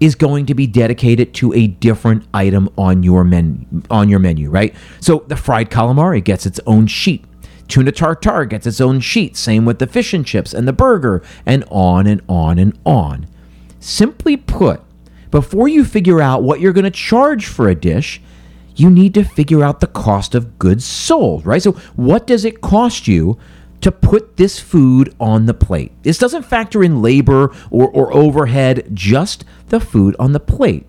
is 0.00 0.14
going 0.14 0.46
to 0.46 0.54
be 0.54 0.66
dedicated 0.66 1.32
to 1.34 1.52
a 1.54 1.66
different 1.66 2.26
item 2.34 2.68
on 2.76 3.02
your 3.02 3.24
menu 3.24 3.64
on 3.90 4.08
your 4.08 4.18
menu, 4.18 4.50
right? 4.50 4.74
So 5.00 5.24
the 5.28 5.36
fried 5.36 5.70
calamari 5.70 6.22
gets 6.22 6.46
its 6.46 6.60
own 6.66 6.86
sheet. 6.86 7.24
Tuna 7.68 7.92
tartare 7.92 8.44
gets 8.44 8.66
its 8.66 8.80
own 8.80 9.00
sheet. 9.00 9.36
Same 9.36 9.64
with 9.64 9.78
the 9.78 9.86
fish 9.86 10.14
and 10.14 10.24
chips 10.24 10.54
and 10.54 10.68
the 10.68 10.72
burger, 10.72 11.22
and 11.44 11.64
on 11.70 12.06
and 12.06 12.22
on 12.28 12.58
and 12.58 12.78
on. 12.84 13.26
Simply 13.80 14.36
put, 14.36 14.82
before 15.30 15.68
you 15.68 15.84
figure 15.84 16.20
out 16.20 16.42
what 16.42 16.60
you're 16.60 16.72
going 16.72 16.84
to 16.84 16.90
charge 16.90 17.46
for 17.46 17.68
a 17.68 17.74
dish, 17.74 18.20
you 18.76 18.90
need 18.90 19.14
to 19.14 19.24
figure 19.24 19.64
out 19.64 19.80
the 19.80 19.86
cost 19.86 20.34
of 20.34 20.58
goods 20.58 20.84
sold, 20.84 21.44
right? 21.46 21.62
So, 21.62 21.72
what 21.96 22.26
does 22.26 22.44
it 22.44 22.60
cost 22.60 23.08
you 23.08 23.38
to 23.80 23.90
put 23.90 24.36
this 24.36 24.58
food 24.58 25.14
on 25.18 25.46
the 25.46 25.54
plate? 25.54 25.92
This 26.02 26.18
doesn't 26.18 26.44
factor 26.44 26.82
in 26.82 27.02
labor 27.02 27.54
or, 27.70 27.88
or 27.88 28.12
overhead, 28.12 28.88
just 28.92 29.44
the 29.68 29.80
food 29.80 30.14
on 30.18 30.32
the 30.32 30.40
plate. 30.40 30.86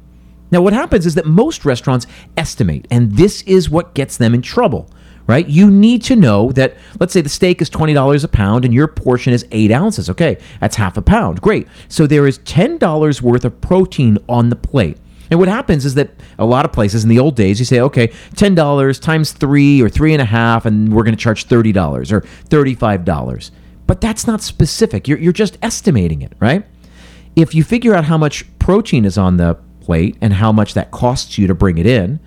Now, 0.51 0.61
what 0.61 0.73
happens 0.73 1.05
is 1.05 1.15
that 1.15 1.25
most 1.25 1.65
restaurants 1.65 2.07
estimate, 2.37 2.87
and 2.89 3.11
this 3.13 3.41
is 3.43 3.69
what 3.69 3.93
gets 3.93 4.17
them 4.17 4.33
in 4.33 4.41
trouble 4.41 4.89
right? 5.27 5.47
You 5.47 5.69
need 5.69 6.01
to 6.03 6.15
know 6.15 6.51
that, 6.53 6.75
let's 6.99 7.13
say 7.13 7.21
the 7.21 7.29
steak 7.29 7.61
is 7.61 7.69
$20 7.69 8.23
a 8.23 8.27
pound 8.27 8.65
and 8.65 8.73
your 8.73 8.87
portion 8.87 9.33
is 9.33 9.45
eight 9.51 9.71
ounces. 9.71 10.09
Okay, 10.09 10.37
that's 10.59 10.77
half 10.77 10.97
a 10.97 11.01
pound. 11.01 11.41
Great. 11.41 11.67
So 11.89 12.07
there 12.07 12.25
is 12.25 12.39
$10 12.39 13.21
worth 13.21 13.45
of 13.45 13.61
protein 13.61 14.17
on 14.27 14.49
the 14.49 14.55
plate. 14.55 14.97
And 15.29 15.39
what 15.39 15.49
happens 15.49 15.85
is 15.85 15.95
that 15.95 16.11
a 16.39 16.45
lot 16.45 16.65
of 16.65 16.71
places 16.71 17.03
in 17.03 17.09
the 17.09 17.19
old 17.19 17.35
days, 17.35 17.59
you 17.59 17.65
say, 17.65 17.79
okay, 17.81 18.07
$10 18.35 19.01
times 19.01 19.31
three 19.31 19.81
or 19.81 19.89
three 19.89 20.13
and 20.13 20.21
a 20.21 20.25
half, 20.25 20.65
and 20.65 20.93
we're 20.93 21.03
going 21.03 21.15
to 21.15 21.21
charge 21.21 21.47
$30 21.47 22.11
or 22.11 22.21
$35. 22.21 23.51
But 23.85 24.01
that's 24.01 24.27
not 24.27 24.41
specific. 24.41 25.07
You're, 25.07 25.17
you're 25.17 25.33
just 25.33 25.57
estimating 25.61 26.21
it, 26.21 26.33
right? 26.39 26.65
If 27.35 27.55
you 27.55 27.63
figure 27.63 27.93
out 27.93 28.05
how 28.05 28.17
much 28.17 28.45
protein 28.59 29.05
is 29.05 29.17
on 29.17 29.37
the 29.37 29.57
plate 29.81 30.17
and 30.21 30.33
how 30.33 30.51
much 30.51 30.73
that 30.73 30.91
costs 30.91 31.37
you 31.37 31.47
to 31.47 31.55
bring 31.55 31.77
it 31.77 31.85
in, 31.85 32.19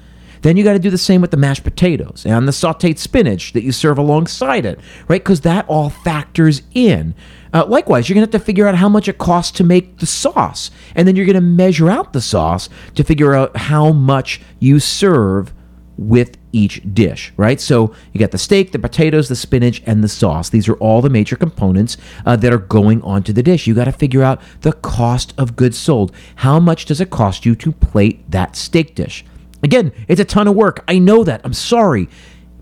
then 0.43 0.57
you 0.57 0.65
got 0.65 0.73
to 0.73 0.79
do 0.79 0.91
the 0.91 0.99
same 0.99 1.21
with 1.21 1.31
the 1.31 1.37
mashed 1.37 1.65
potatoes 1.65 2.25
and 2.27 2.47
the 2.47 2.53
sauteed 2.53 2.99
spinach 2.99 3.53
that 3.53 3.63
you 3.63 3.73
serve 3.73 3.99
alongside 3.99 4.65
it, 4.65 4.79
right? 5.09 5.23
Because 5.23 5.43
that 5.43 5.69
all 5.69 5.91
factors 5.91 6.63
in. 6.75 7.15
Uh, 7.53 7.65
likewise, 7.67 8.09
you're 8.09 8.15
going 8.15 8.27
to 8.27 8.33
have 8.33 8.41
to 8.41 8.45
figure 8.45 8.67
out 8.67 8.77
how 8.77 8.89
much 8.89 9.09
it 9.09 9.19
costs 9.19 9.57
to 9.59 9.65
make 9.65 9.99
the 9.99 10.07
sauce. 10.07 10.71
And 10.95 11.07
then 11.07 11.17
you're 11.17 11.27
going 11.27 11.35
to 11.35 11.41
measure 11.41 11.91
out 11.91 12.13
the 12.13 12.21
sauce 12.21 12.69
to 12.95 13.05
figure 13.05 13.35
out 13.35 13.57
how 13.57 13.93
much 13.93 14.41
you 14.61 14.79
serve 14.79 15.53
with 16.01 16.39
each 16.53 16.83
dish, 16.95 17.33
right? 17.37 17.61
So 17.61 17.95
you 18.13 18.21
got 18.21 18.31
the 18.31 18.39
steak, 18.39 18.73
the 18.73 18.79
potatoes, 18.79 19.29
the 19.29 19.37
spinach, 19.37 19.83
and 19.85 20.03
the 20.03 20.09
sauce. 20.09 20.49
These 20.49 20.69
are 20.69 20.75
all 20.77 21.03
the 21.03 21.11
major 21.11 21.37
components 21.37 21.99
uh, 22.25 22.37
that 22.37 22.53
are 22.53 22.59
going 22.59 23.03
onto 23.03 23.35
the 23.35 23.43
dish. 23.43 23.67
You 23.67 23.75
got 23.75 23.85
to 23.85 23.93
figure 23.93 24.23
out 24.23 24.41
the 24.63 24.73
cost 24.73 25.35
of 25.37 25.57
goods 25.57 25.79
sold. 25.79 26.13
How 26.37 26.59
much 26.59 26.87
does 26.87 27.01
it 27.01 27.11
cost 27.11 27.45
you 27.45 27.55
to 27.57 27.73
plate 27.73 28.29
that 28.31 28.57
steak 28.57 28.95
dish? 28.95 29.25
Again, 29.63 29.93
it's 30.09 30.21
a 30.21 30.25
ton 30.25 30.49
of 30.49 30.55
work. 30.55 30.85
I 30.89 30.99
know 30.99 31.25
that. 31.25 31.41
I'm 31.45 31.53
sorry. 31.53 32.09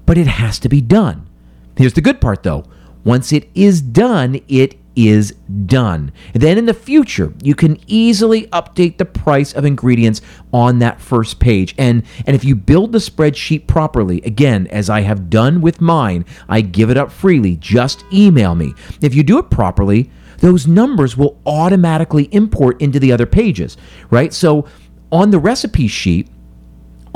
But 0.06 0.18
it 0.18 0.26
has 0.26 0.58
to 0.60 0.68
be 0.68 0.80
done. 0.80 1.28
Here's 1.76 1.92
the 1.92 2.00
good 2.00 2.20
part 2.20 2.42
though. 2.42 2.64
Once 3.04 3.32
it 3.32 3.48
is 3.54 3.80
done, 3.80 4.40
it 4.48 4.76
is 4.96 5.36
done. 5.66 6.10
Then 6.34 6.58
in 6.58 6.66
the 6.66 6.74
future, 6.74 7.32
you 7.42 7.54
can 7.54 7.78
easily 7.86 8.48
update 8.48 8.98
the 8.98 9.04
price 9.04 9.52
of 9.52 9.64
ingredients 9.64 10.20
on 10.52 10.80
that 10.80 11.00
first 11.00 11.38
page. 11.38 11.74
And 11.78 12.02
and 12.26 12.34
if 12.34 12.44
you 12.44 12.56
build 12.56 12.90
the 12.90 12.98
spreadsheet 12.98 13.68
properly, 13.68 14.20
again, 14.22 14.66
as 14.68 14.90
I 14.90 15.02
have 15.02 15.30
done 15.30 15.60
with 15.60 15.80
mine, 15.80 16.24
I 16.48 16.62
give 16.62 16.90
it 16.90 16.96
up 16.96 17.12
freely. 17.12 17.56
Just 17.56 18.04
email 18.12 18.56
me. 18.56 18.74
If 19.00 19.14
you 19.14 19.22
do 19.22 19.38
it 19.38 19.50
properly, 19.50 20.10
those 20.38 20.66
numbers 20.66 21.16
will 21.16 21.40
automatically 21.46 22.24
import 22.32 22.80
into 22.82 22.98
the 22.98 23.12
other 23.12 23.26
pages, 23.26 23.76
right? 24.10 24.32
So 24.32 24.66
on 25.12 25.30
the 25.30 25.38
recipe 25.38 25.86
sheet, 25.86 26.28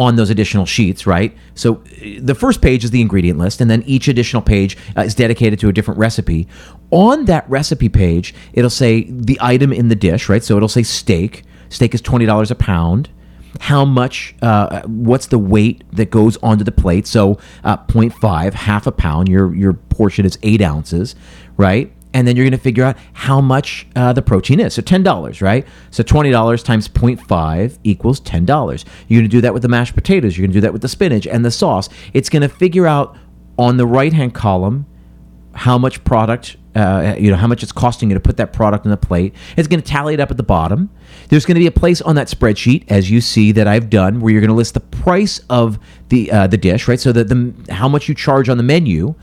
on 0.02 0.16
those 0.16 0.30
additional 0.30 0.66
sheets, 0.66 1.06
right? 1.06 1.37
So 1.54 1.76
uh, 1.76 2.18
the 2.21 2.35
first 2.35 2.61
page 2.61 2.82
is 2.85 2.90
the 2.90 3.00
ingredient 3.00 3.38
list, 3.38 3.61
and 3.61 3.71
then 3.71 3.82
each 3.87 4.09
additional 4.09 4.42
page 4.42 4.76
uh, 4.97 5.02
is 5.02 5.14
dedicated 5.14 5.61
to 5.61 5.68
a 5.68 5.73
different 5.73 5.99
recipe. 5.99 6.49
On 6.90 7.25
that 7.26 7.49
recipe 7.49 7.88
page, 7.88 8.35
it'll 8.52 8.68
say 8.68 9.04
the 9.04 9.38
item 9.40 9.73
in 9.73 9.88
the 9.88 9.94
dish, 9.94 10.28
right? 10.28 10.42
So 10.42 10.56
it'll 10.56 10.68
say 10.68 10.82
steak. 10.82 11.44
Steak 11.68 11.94
is 11.94 12.02
$20 12.02 12.50
a 12.50 12.54
pound. 12.56 13.11
How 13.61 13.85
much, 13.85 14.35
uh, 14.42 14.82
what's 14.87 15.26
the 15.26 15.38
weight 15.38 15.85
that 15.92 16.11
goes 16.11 16.37
onto 16.38 16.64
the 16.64 16.73
plate? 16.73 17.06
So 17.06 17.38
uh, 17.62 17.76
0.5, 17.76 18.54
half 18.54 18.87
a 18.87 18.92
pound. 18.92 19.28
Your, 19.28 19.54
your 19.54 19.75
portion 19.75 20.25
is 20.25 20.37
eight 20.42 20.62
ounces, 20.62 21.14
right? 21.56 21.92
And 22.14 22.26
then 22.26 22.37
you're 22.37 22.45
going 22.45 22.52
to 22.52 22.59
figure 22.59 22.85
out 22.85 22.97
how 23.12 23.40
much 23.40 23.87
uh, 23.97 24.12
the 24.12 24.23
protein 24.23 24.61
is. 24.61 24.75
So 24.75 24.83
$10, 24.83 25.42
right? 25.42 25.66
So 25.90 26.02
$20 26.02 26.64
times 26.64 26.88
0.5 26.88 27.78
equals 27.85 28.21
$10. 28.21 28.85
You're 29.09 29.21
going 29.21 29.31
to 29.31 29.37
do 29.37 29.40
that 29.40 29.52
with 29.52 29.62
the 29.62 29.69
mashed 29.69 29.95
potatoes. 29.95 30.37
You're 30.37 30.47
going 30.47 30.52
to 30.52 30.57
do 30.57 30.61
that 30.62 30.73
with 30.73 30.83
the 30.83 30.88
spinach 30.88 31.26
and 31.26 31.45
the 31.45 31.50
sauce. 31.50 31.88
It's 32.12 32.28
going 32.28 32.42
to 32.42 32.49
figure 32.49 32.87
out 32.87 33.16
on 33.59 33.76
the 33.76 33.87
right 33.87 34.12
hand 34.12 34.35
column 34.35 34.87
how 35.54 35.76
much 35.76 36.02
product, 36.04 36.57
uh, 36.75 37.14
you 37.19 37.31
know, 37.31 37.37
how 37.37 37.47
much 37.47 37.62
it's 37.62 37.73
costing 37.73 38.11
you 38.11 38.14
to 38.14 38.21
put 38.21 38.38
that 38.38 38.52
product 38.52 38.87
on 38.87 38.90
the 38.90 38.97
plate. 38.97 39.35
It's 39.57 39.69
going 39.69 39.81
to 39.81 39.87
tally 39.87 40.14
it 40.14 40.21
up 40.21 40.31
at 40.31 40.38
the 40.38 40.42
bottom. 40.42 40.90
There's 41.28 41.45
going 41.45 41.57
to 41.57 41.61
be 41.61 41.66
a 41.66 41.73
place 41.73 42.00
on 42.00 42.14
that 42.14 42.28
spreadsheet, 42.28 42.85
as 42.88 43.11
you 43.11 43.21
see 43.21 43.52
that 43.52 43.69
I've 43.69 43.90
done, 43.90 44.21
where 44.21 44.33
you're 44.33 44.40
going 44.40 44.49
to 44.49 44.54
list 44.54 44.75
the 44.75 44.81
price 44.81 45.40
of 45.50 45.78
the 46.09 46.31
uh, 46.33 46.47
the 46.47 46.57
dish, 46.57 46.88
right? 46.88 46.99
So 46.99 47.12
that 47.12 47.28
the 47.28 47.54
how 47.73 47.88
much 47.88 48.09
you 48.09 48.14
charge 48.14 48.49
on 48.49 48.57
the 48.57 48.62
menu, 48.62 49.14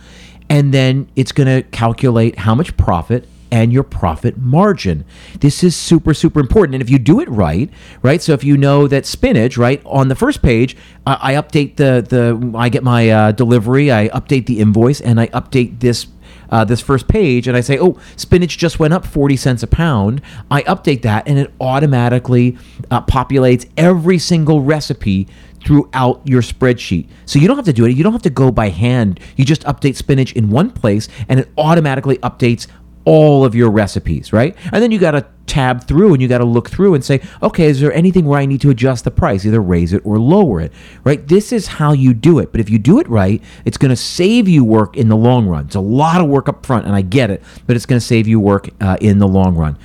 and 0.49 0.73
then 0.73 1.07
it's 1.15 1.31
going 1.31 1.47
to 1.47 1.67
calculate 1.69 2.39
how 2.39 2.55
much 2.55 2.75
profit 2.75 3.27
and 3.51 3.73
your 3.73 3.83
profit 3.83 4.37
margin. 4.37 5.05
This 5.39 5.63
is 5.63 5.75
super, 5.75 6.13
super 6.13 6.39
important. 6.39 6.75
And 6.75 6.83
if 6.83 6.89
you 6.89 6.99
do 6.99 7.19
it 7.19 7.29
right, 7.29 7.69
right? 8.01 8.21
So 8.21 8.33
if 8.33 8.43
you 8.43 8.57
know 8.57 8.87
that 8.87 9.05
spinach, 9.05 9.57
right, 9.57 9.81
on 9.85 10.07
the 10.07 10.15
first 10.15 10.41
page, 10.41 10.77
uh, 11.05 11.17
I 11.19 11.33
update 11.33 11.77
the 11.77 12.05
the 12.07 12.57
I 12.57 12.69
get 12.69 12.83
my 12.83 13.09
uh, 13.09 13.31
delivery, 13.31 13.91
I 13.91 14.09
update 14.09 14.45
the 14.45 14.59
invoice, 14.59 15.01
and 15.01 15.19
I 15.19 15.27
update 15.27 15.79
this. 15.79 16.07
Uh, 16.51 16.65
this 16.65 16.81
first 16.81 17.07
page, 17.07 17.47
and 17.47 17.55
I 17.55 17.61
say, 17.61 17.77
"Oh, 17.77 17.99
spinach 18.15 18.57
just 18.57 18.79
went 18.79 18.91
up 18.91 19.05
forty 19.05 19.37
cents 19.37 19.61
a 19.61 19.67
pound." 19.67 20.19
I 20.49 20.63
update 20.63 21.03
that, 21.03 21.27
and 21.27 21.37
it 21.37 21.53
automatically 21.61 22.57
uh, 22.89 23.03
populates 23.03 23.69
every 23.77 24.17
single 24.17 24.61
recipe 24.61 25.27
throughout 25.63 26.21
your 26.25 26.41
spreadsheet. 26.41 27.07
So 27.25 27.39
you 27.39 27.47
don't 27.47 27.57
have 27.57 27.65
to 27.65 27.73
do 27.73 27.85
it. 27.85 27.95
You 27.95 28.03
don't 28.03 28.13
have 28.13 28.21
to 28.23 28.29
go 28.29 28.51
by 28.51 28.69
hand. 28.69 29.19
You 29.35 29.45
just 29.45 29.63
update 29.63 29.95
spinach 29.95 30.33
in 30.33 30.49
one 30.49 30.71
place 30.71 31.07
and 31.27 31.39
it 31.39 31.49
automatically 31.57 32.17
updates 32.17 32.67
all 33.05 33.43
of 33.43 33.55
your 33.55 33.71
recipes, 33.71 34.31
right? 34.33 34.55
And 34.71 34.83
then 34.83 34.91
you 34.91 34.99
got 34.99 35.11
to 35.11 35.25
tab 35.47 35.83
through 35.85 36.13
and 36.13 36.21
you 36.21 36.27
got 36.27 36.37
to 36.39 36.45
look 36.45 36.69
through 36.69 36.93
and 36.93 37.03
say, 37.03 37.21
okay, 37.41 37.65
is 37.65 37.79
there 37.79 37.91
anything 37.93 38.25
where 38.25 38.39
I 38.39 38.45
need 38.45 38.61
to 38.61 38.69
adjust 38.69 39.03
the 39.03 39.11
price, 39.11 39.45
either 39.45 39.61
raise 39.61 39.93
it 39.93 40.05
or 40.05 40.19
lower 40.19 40.61
it, 40.61 40.71
right? 41.03 41.27
This 41.27 41.51
is 41.51 41.65
how 41.65 41.91
you 41.93 42.13
do 42.13 42.37
it. 42.39 42.51
But 42.51 42.61
if 42.61 42.69
you 42.69 42.77
do 42.77 42.99
it 42.99 43.09
right, 43.09 43.41
it's 43.65 43.77
going 43.77 43.89
to 43.89 43.95
save 43.95 44.47
you 44.47 44.63
work 44.63 44.95
in 44.95 45.09
the 45.09 45.17
long 45.17 45.47
run. 45.47 45.65
It's 45.65 45.75
a 45.75 45.79
lot 45.79 46.21
of 46.21 46.27
work 46.27 46.47
up 46.47 46.65
front, 46.65 46.85
and 46.85 46.93
I 46.93 47.01
get 47.01 47.31
it, 47.31 47.41
but 47.65 47.75
it's 47.75 47.87
going 47.87 47.99
to 47.99 48.05
save 48.05 48.27
you 48.27 48.39
work 48.39 48.69
uh, 48.79 48.97
in 49.01 49.17
the 49.17 49.27
long 49.27 49.55
run. 49.55 49.77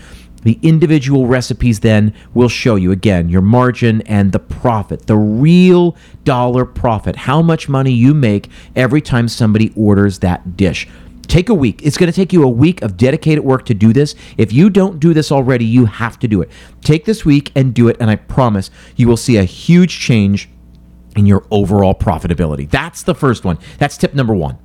The 0.44 0.58
individual 0.62 1.26
recipes 1.26 1.80
then 1.80 2.14
will 2.32 2.48
show 2.48 2.76
you 2.76 2.92
again 2.92 3.28
your 3.28 3.42
margin 3.42 4.02
and 4.02 4.32
the 4.32 4.38
profit, 4.38 5.06
the 5.06 5.16
real 5.16 5.96
dollar 6.22 6.64
profit, 6.64 7.16
how 7.16 7.42
much 7.42 7.68
money 7.68 7.92
you 7.92 8.14
make 8.14 8.50
every 8.76 9.00
time 9.00 9.28
somebody 9.28 9.72
orders 9.74 10.20
that 10.20 10.56
dish. 10.56 10.86
Take 11.26 11.48
a 11.48 11.54
week. 11.54 11.80
It's 11.82 11.96
going 11.96 12.10
to 12.10 12.14
take 12.14 12.32
you 12.32 12.44
a 12.44 12.48
week 12.48 12.82
of 12.82 12.96
dedicated 12.96 13.44
work 13.44 13.64
to 13.66 13.74
do 13.74 13.92
this. 13.92 14.14
If 14.36 14.52
you 14.52 14.68
don't 14.68 15.00
do 15.00 15.14
this 15.14 15.32
already, 15.32 15.64
you 15.64 15.86
have 15.86 16.18
to 16.20 16.28
do 16.28 16.42
it. 16.42 16.50
Take 16.82 17.06
this 17.06 17.24
week 17.24 17.50
and 17.54 17.74
do 17.74 17.88
it, 17.88 17.96
and 17.98 18.10
I 18.10 18.16
promise 18.16 18.70
you 18.96 19.08
will 19.08 19.16
see 19.16 19.38
a 19.38 19.44
huge 19.44 19.98
change 19.98 20.50
in 21.16 21.26
your 21.26 21.44
overall 21.50 21.94
profitability. 21.94 22.68
That's 22.68 23.02
the 23.02 23.14
first 23.14 23.44
one. 23.44 23.58
That's 23.78 23.96
tip 23.96 24.14
number 24.14 24.34
one. 24.34 24.58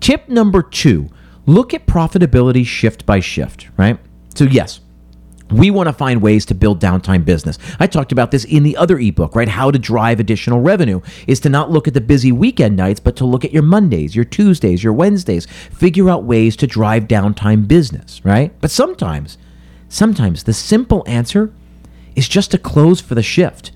Tip 0.00 0.28
number 0.28 0.62
two 0.62 1.08
look 1.44 1.74
at 1.74 1.86
profitability 1.86 2.64
shift 2.64 3.04
by 3.04 3.20
shift, 3.20 3.68
right? 3.76 3.98
So, 4.34 4.44
yes, 4.44 4.80
We 5.52 5.70
want 5.70 5.88
to 5.88 5.92
find 5.92 6.22
ways 6.22 6.46
to 6.46 6.54
build 6.54 6.80
downtime 6.80 7.24
business. 7.24 7.58
I 7.78 7.86
talked 7.86 8.12
about 8.12 8.30
this 8.30 8.44
in 8.44 8.62
the 8.62 8.76
other 8.76 8.98
ebook, 8.98 9.34
right? 9.34 9.48
How 9.48 9.70
to 9.70 9.78
drive 9.78 10.18
additional 10.18 10.60
revenue 10.60 11.00
is 11.26 11.40
to 11.40 11.48
not 11.48 11.70
look 11.70 11.86
at 11.86 11.94
the 11.94 12.00
busy 12.00 12.32
weekend 12.32 12.76
nights, 12.76 13.00
but 13.00 13.16
to 13.16 13.24
look 13.24 13.44
at 13.44 13.52
your 13.52 13.62
Mondays, 13.62 14.16
your 14.16 14.24
Tuesdays, 14.24 14.82
your 14.82 14.92
Wednesdays. 14.92 15.46
Figure 15.46 16.08
out 16.08 16.24
ways 16.24 16.56
to 16.56 16.66
drive 16.66 17.04
downtime 17.04 17.68
business, 17.68 18.24
right? 18.24 18.52
But 18.60 18.70
sometimes, 18.70 19.38
sometimes 19.88 20.44
the 20.44 20.54
simple 20.54 21.04
answer 21.06 21.52
is 22.16 22.28
just 22.28 22.50
to 22.52 22.58
close 22.58 23.00
for 23.00 23.14
the 23.14 23.22
shift. 23.22 23.72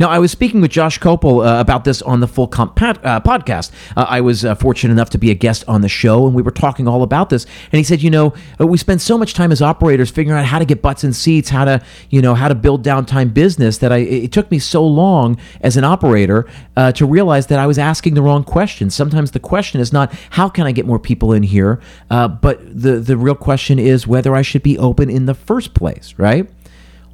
Now, 0.00 0.08
I 0.08 0.18
was 0.18 0.32
speaking 0.32 0.62
with 0.62 0.70
Josh 0.70 0.98
Kopel 0.98 1.46
uh, 1.46 1.60
about 1.60 1.84
this 1.84 2.00
on 2.00 2.20
the 2.20 2.26
Full 2.26 2.48
Comp 2.48 2.74
pat, 2.74 3.04
uh, 3.04 3.20
podcast. 3.20 3.70
Uh, 3.94 4.06
I 4.08 4.22
was 4.22 4.46
uh, 4.46 4.54
fortunate 4.54 4.92
enough 4.92 5.10
to 5.10 5.18
be 5.18 5.30
a 5.30 5.34
guest 5.34 5.62
on 5.68 5.82
the 5.82 5.90
show, 5.90 6.26
and 6.26 6.34
we 6.34 6.40
were 6.40 6.50
talking 6.50 6.88
all 6.88 7.02
about 7.02 7.28
this. 7.28 7.44
And 7.70 7.76
he 7.76 7.84
said, 7.84 8.00
you 8.00 8.08
know, 8.08 8.32
uh, 8.58 8.66
we 8.66 8.78
spend 8.78 9.02
so 9.02 9.18
much 9.18 9.34
time 9.34 9.52
as 9.52 9.60
operators 9.60 10.10
figuring 10.10 10.40
out 10.40 10.46
how 10.46 10.58
to 10.58 10.64
get 10.64 10.80
butts 10.80 11.04
in 11.04 11.12
seats, 11.12 11.50
how 11.50 11.66
to, 11.66 11.82
you 12.08 12.22
know, 12.22 12.34
how 12.34 12.48
to 12.48 12.54
build 12.54 12.82
downtime 12.82 13.34
business 13.34 13.76
that 13.76 13.92
I 13.92 13.98
it 13.98 14.32
took 14.32 14.50
me 14.50 14.58
so 14.58 14.82
long 14.86 15.36
as 15.60 15.76
an 15.76 15.84
operator 15.84 16.48
uh, 16.78 16.92
to 16.92 17.04
realize 17.04 17.48
that 17.48 17.58
I 17.58 17.66
was 17.66 17.78
asking 17.78 18.14
the 18.14 18.22
wrong 18.22 18.42
question. 18.42 18.88
Sometimes 18.88 19.32
the 19.32 19.38
question 19.38 19.82
is 19.82 19.92
not 19.92 20.14
how 20.30 20.48
can 20.48 20.66
I 20.66 20.72
get 20.72 20.86
more 20.86 20.98
people 20.98 21.34
in 21.34 21.42
here, 21.42 21.78
but 22.08 22.58
the 22.64 23.00
the 23.00 23.18
real 23.18 23.34
question 23.34 23.78
is 23.78 24.06
whether 24.06 24.34
I 24.34 24.40
should 24.40 24.62
be 24.62 24.78
open 24.78 25.10
in 25.10 25.26
the 25.26 25.34
first 25.34 25.74
place, 25.74 26.14
right? 26.16 26.48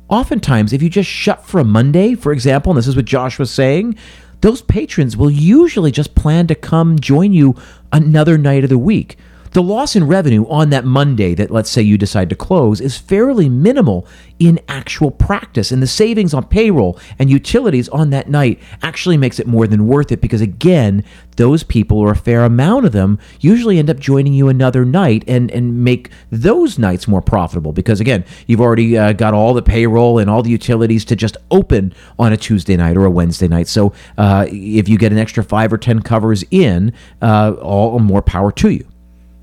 Oftentimes, 0.09 0.73
if 0.73 0.83
you 0.83 0.89
just 0.89 1.11
shut 1.11 1.45
for 1.45 1.59
a 1.59 1.65
Monday, 1.65 2.15
for 2.15 2.33
example, 2.33 2.71
and 2.71 2.79
this 2.79 2.87
is 2.87 2.95
what 2.95 3.05
Josh 3.05 3.39
was 3.39 3.51
saying, 3.51 3.97
those 4.41 4.63
patrons 4.63 5.17
will 5.17 5.31
usually 5.31 5.91
just 5.91 6.15
plan 6.15 6.47
to 6.47 6.55
come 6.55 6.99
join 6.99 7.33
you 7.33 7.57
another 7.93 8.39
night 8.39 8.63
of 8.63 8.71
the 8.71 8.79
week. 8.79 9.19
The 9.57 9.63
loss 9.63 9.97
in 9.97 10.07
revenue 10.07 10.47
on 10.51 10.69
that 10.69 10.85
Monday 10.85 11.33
that, 11.33 11.51
let's 11.51 11.71
say, 11.71 11.81
you 11.81 11.97
decide 11.97 12.29
to 12.29 12.37
close 12.37 12.79
is 12.79 12.99
fairly 12.99 13.49
minimal 13.49 14.07
in 14.39 14.61
actual 14.69 15.11
practice. 15.11 15.73
And 15.73 15.83
the 15.83 15.87
savings 15.87 16.35
on 16.35 16.45
payroll 16.45 16.99
and 17.19 17.31
utilities 17.31 17.89
on 17.89 18.11
that 18.11 18.29
night 18.29 18.61
actually 18.83 19.17
makes 19.17 19.41
it 19.41 19.47
more 19.47 19.67
than 19.67 19.87
worth 19.87 20.13
it 20.13 20.21
because, 20.21 20.43
again, 20.43 21.03
those 21.37 21.63
people, 21.63 21.97
or 21.97 22.11
a 22.11 22.17
fair 22.17 22.45
amount 22.45 22.85
of 22.85 22.93
them, 22.93 23.19
usually 23.41 23.79
end 23.79 23.89
up 23.89 23.99
joining 23.99 24.35
you 24.35 24.49
another 24.49 24.85
night 24.85 25.25
and, 25.27 25.51
and 25.51 25.83
make 25.83 26.11
those 26.31 26.79
nights 26.79 27.09
more 27.09 27.23
profitable 27.23 27.73
because, 27.73 27.99
again, 27.99 28.27
you've 28.47 28.61
already 28.61 28.99
uh, 28.99 29.15
got 29.15 29.33
all 29.33 29.55
the 29.55 29.63
payroll 29.63 30.19
and 30.19 30.29
all 30.29 30.43
the 30.43 30.51
utilities 30.51 31.03
to 31.07 31.17
just 31.17 31.39
open 31.51 31.95
on 32.19 32.31
a 32.31 32.37
Tuesday 32.37 32.77
night 32.77 32.95
or 32.95 33.07
a 33.07 33.11
Wednesday 33.11 33.49
night. 33.49 33.69
So 33.69 33.95
uh, 34.19 34.45
if 34.51 34.87
you 34.87 34.99
get 34.99 35.13
an 35.13 35.19
extra 35.19 35.43
five 35.43 35.73
or 35.73 35.79
10 35.79 36.03
covers 36.03 36.45
in, 36.51 36.93
uh, 37.23 37.53
all 37.53 37.99
more 38.01 38.21
power 38.21 38.53
to 38.53 38.69
you. 38.69 38.87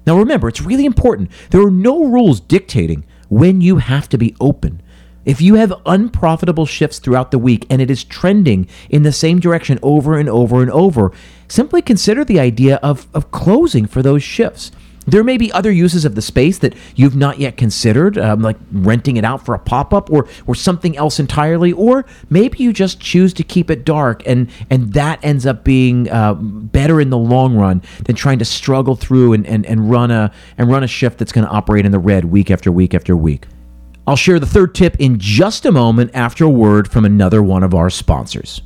Now 0.05 0.17
remember, 0.17 0.47
it's 0.47 0.61
really 0.61 0.85
important. 0.85 1.31
There 1.49 1.61
are 1.65 1.71
no 1.71 2.05
rules 2.05 2.39
dictating 2.39 3.05
when 3.29 3.61
you 3.61 3.77
have 3.77 4.09
to 4.09 4.17
be 4.17 4.35
open. 4.39 4.81
If 5.25 5.41
you 5.41 5.55
have 5.55 5.73
unprofitable 5.85 6.65
shifts 6.65 6.99
throughout 6.99 7.31
the 7.31 7.39
week 7.39 7.65
and 7.69 7.81
it 7.81 7.89
is 7.89 8.03
trending 8.03 8.67
in 8.89 9.03
the 9.03 9.13
same 9.13 9.39
direction 9.39 9.79
over 9.81 10.17
and 10.17 10.27
over 10.27 10.61
and 10.61 10.69
over, 10.71 11.13
simply 11.47 11.81
consider 11.81 12.25
the 12.25 12.39
idea 12.39 12.75
of, 12.77 13.07
of 13.13 13.31
closing 13.31 13.85
for 13.85 14.01
those 14.01 14.21
shifts. 14.21 14.71
There 15.05 15.23
may 15.23 15.37
be 15.37 15.51
other 15.51 15.71
uses 15.71 16.05
of 16.05 16.15
the 16.15 16.21
space 16.21 16.59
that 16.59 16.73
you've 16.95 17.15
not 17.15 17.39
yet 17.39 17.57
considered, 17.57 18.17
um, 18.17 18.41
like 18.41 18.57
renting 18.71 19.17
it 19.17 19.25
out 19.25 19.45
for 19.45 19.53
a 19.53 19.59
pop 19.59 19.93
up 19.93 20.09
or 20.09 20.27
or 20.47 20.55
something 20.55 20.95
else 20.97 21.19
entirely, 21.19 21.73
or 21.73 22.05
maybe 22.29 22.59
you 22.59 22.73
just 22.73 22.99
choose 22.99 23.33
to 23.33 23.43
keep 23.43 23.69
it 23.69 23.85
dark, 23.85 24.23
and 24.25 24.49
and 24.69 24.93
that 24.93 25.19
ends 25.23 25.45
up 25.45 25.63
being 25.63 26.09
uh, 26.09 26.33
better 26.33 27.01
in 27.01 27.09
the 27.09 27.17
long 27.17 27.55
run 27.55 27.81
than 28.05 28.15
trying 28.15 28.39
to 28.39 28.45
struggle 28.45 28.95
through 28.95 29.33
and, 29.33 29.45
and, 29.47 29.65
and 29.65 29.89
run 29.89 30.11
a 30.11 30.31
and 30.57 30.69
run 30.69 30.83
a 30.83 30.87
shift 30.87 31.17
that's 31.17 31.31
going 31.31 31.45
to 31.45 31.51
operate 31.51 31.85
in 31.85 31.91
the 31.91 31.99
red 31.99 32.25
week 32.25 32.49
after 32.49 32.71
week 32.71 32.93
after 32.93 33.15
week. 33.15 33.47
I'll 34.05 34.17
share 34.17 34.39
the 34.39 34.45
third 34.45 34.75
tip 34.75 34.97
in 34.99 35.17
just 35.17 35.65
a 35.65 35.71
moment 35.71 36.11
after 36.13 36.43
a 36.43 36.49
word 36.49 36.91
from 36.91 37.05
another 37.05 37.41
one 37.41 37.63
of 37.63 37.73
our 37.73 37.89
sponsors. 37.89 38.61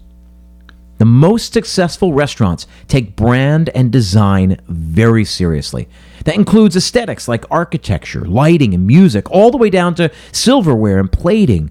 The 0.97 1.05
most 1.05 1.53
successful 1.53 2.13
restaurants 2.13 2.65
take 2.87 3.15
brand 3.15 3.69
and 3.69 3.91
design 3.91 4.59
very 4.67 5.25
seriously. 5.25 5.87
That 6.25 6.35
includes 6.35 6.75
aesthetics 6.75 7.27
like 7.27 7.45
architecture, 7.51 8.25
lighting, 8.25 8.73
and 8.73 8.87
music, 8.87 9.29
all 9.29 9.51
the 9.51 9.57
way 9.57 9.69
down 9.69 9.95
to 9.95 10.11
silverware 10.31 10.99
and 10.99 11.11
plating. 11.11 11.69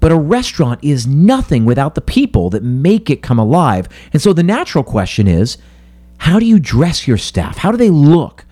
But 0.00 0.12
a 0.12 0.16
restaurant 0.16 0.80
is 0.82 1.06
nothing 1.06 1.64
without 1.64 1.94
the 1.94 2.00
people 2.00 2.50
that 2.50 2.62
make 2.62 3.10
it 3.10 3.22
come 3.22 3.38
alive. 3.38 3.88
And 4.12 4.22
so 4.22 4.32
the 4.32 4.42
natural 4.42 4.84
question 4.84 5.26
is 5.26 5.58
how 6.18 6.38
do 6.38 6.46
you 6.46 6.58
dress 6.58 7.08
your 7.08 7.16
staff? 7.16 7.58
How 7.58 7.70
do 7.70 7.76
they 7.78 7.90
look? 7.90 8.44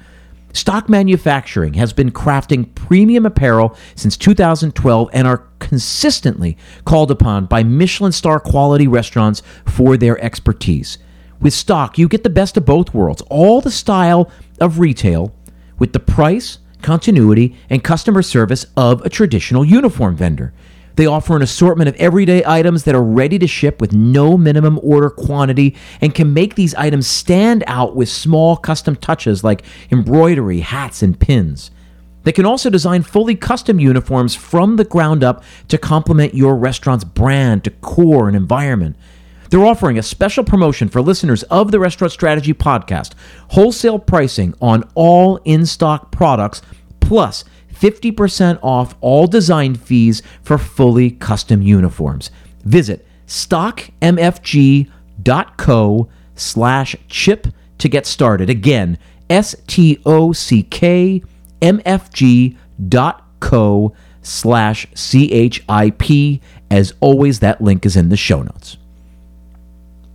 Stock 0.52 0.88
Manufacturing 0.88 1.74
has 1.74 1.92
been 1.92 2.10
crafting 2.10 2.74
premium 2.74 3.26
apparel 3.26 3.76
since 3.94 4.16
2012 4.16 5.10
and 5.12 5.26
are 5.26 5.46
consistently 5.58 6.56
called 6.84 7.10
upon 7.10 7.46
by 7.46 7.62
Michelin 7.62 8.12
star 8.12 8.40
quality 8.40 8.88
restaurants 8.88 9.42
for 9.66 9.96
their 9.96 10.18
expertise. 10.24 10.98
With 11.40 11.52
Stock, 11.52 11.98
you 11.98 12.08
get 12.08 12.22
the 12.22 12.30
best 12.30 12.56
of 12.56 12.64
both 12.64 12.94
worlds 12.94 13.22
all 13.28 13.60
the 13.60 13.70
style 13.70 14.30
of 14.60 14.78
retail 14.78 15.34
with 15.78 15.92
the 15.92 16.00
price, 16.00 16.58
continuity, 16.80 17.54
and 17.68 17.84
customer 17.84 18.22
service 18.22 18.66
of 18.76 19.04
a 19.04 19.10
traditional 19.10 19.64
uniform 19.64 20.16
vendor. 20.16 20.54
They 20.96 21.06
offer 21.06 21.36
an 21.36 21.42
assortment 21.42 21.88
of 21.88 21.94
everyday 21.96 22.42
items 22.44 22.84
that 22.84 22.94
are 22.94 23.02
ready 23.02 23.38
to 23.38 23.46
ship 23.46 23.80
with 23.80 23.92
no 23.92 24.36
minimum 24.36 24.80
order 24.82 25.10
quantity 25.10 25.76
and 26.00 26.14
can 26.14 26.32
make 26.32 26.54
these 26.54 26.74
items 26.74 27.06
stand 27.06 27.62
out 27.66 27.94
with 27.94 28.08
small 28.08 28.56
custom 28.56 28.96
touches 28.96 29.44
like 29.44 29.62
embroidery, 29.92 30.60
hats, 30.60 31.02
and 31.02 31.20
pins. 31.20 31.70
They 32.24 32.32
can 32.32 32.46
also 32.46 32.70
design 32.70 33.02
fully 33.02 33.36
custom 33.36 33.78
uniforms 33.78 34.34
from 34.34 34.76
the 34.76 34.84
ground 34.84 35.22
up 35.22 35.44
to 35.68 35.78
complement 35.78 36.34
your 36.34 36.56
restaurant's 36.56 37.04
brand, 37.04 37.62
decor, 37.62 38.26
and 38.26 38.36
environment. 38.36 38.96
They're 39.48 39.64
offering 39.64 39.96
a 39.96 40.02
special 40.02 40.42
promotion 40.42 40.88
for 40.88 41.00
listeners 41.00 41.44
of 41.44 41.70
the 41.70 41.78
Restaurant 41.78 42.10
Strategy 42.12 42.52
podcast 42.52 43.12
wholesale 43.50 44.00
pricing 44.00 44.54
on 44.60 44.82
all 44.96 45.36
in 45.44 45.66
stock 45.66 46.10
products, 46.10 46.62
plus 46.98 47.44
50% 47.80 48.58
off 48.62 48.94
all 49.00 49.26
design 49.26 49.74
fees 49.74 50.22
for 50.42 50.58
fully 50.58 51.10
custom 51.10 51.62
uniforms. 51.62 52.30
Visit 52.64 53.06
stockmfg.co 53.26 54.88
slash 56.34 56.96
kip 57.08 57.46
to 57.78 57.88
get 57.88 58.06
started. 58.06 58.48
Again, 58.50 58.98
S-T-O-C-K 59.28 61.22
dot 62.88 63.24
co 63.40 63.94
slash 64.22 64.86
C-H-I-P. 64.94 66.40
As 66.70 66.94
always, 67.00 67.40
that 67.40 67.60
link 67.60 67.86
is 67.86 67.96
in 67.96 68.08
the 68.08 68.16
show 68.16 68.42
notes. 68.42 68.76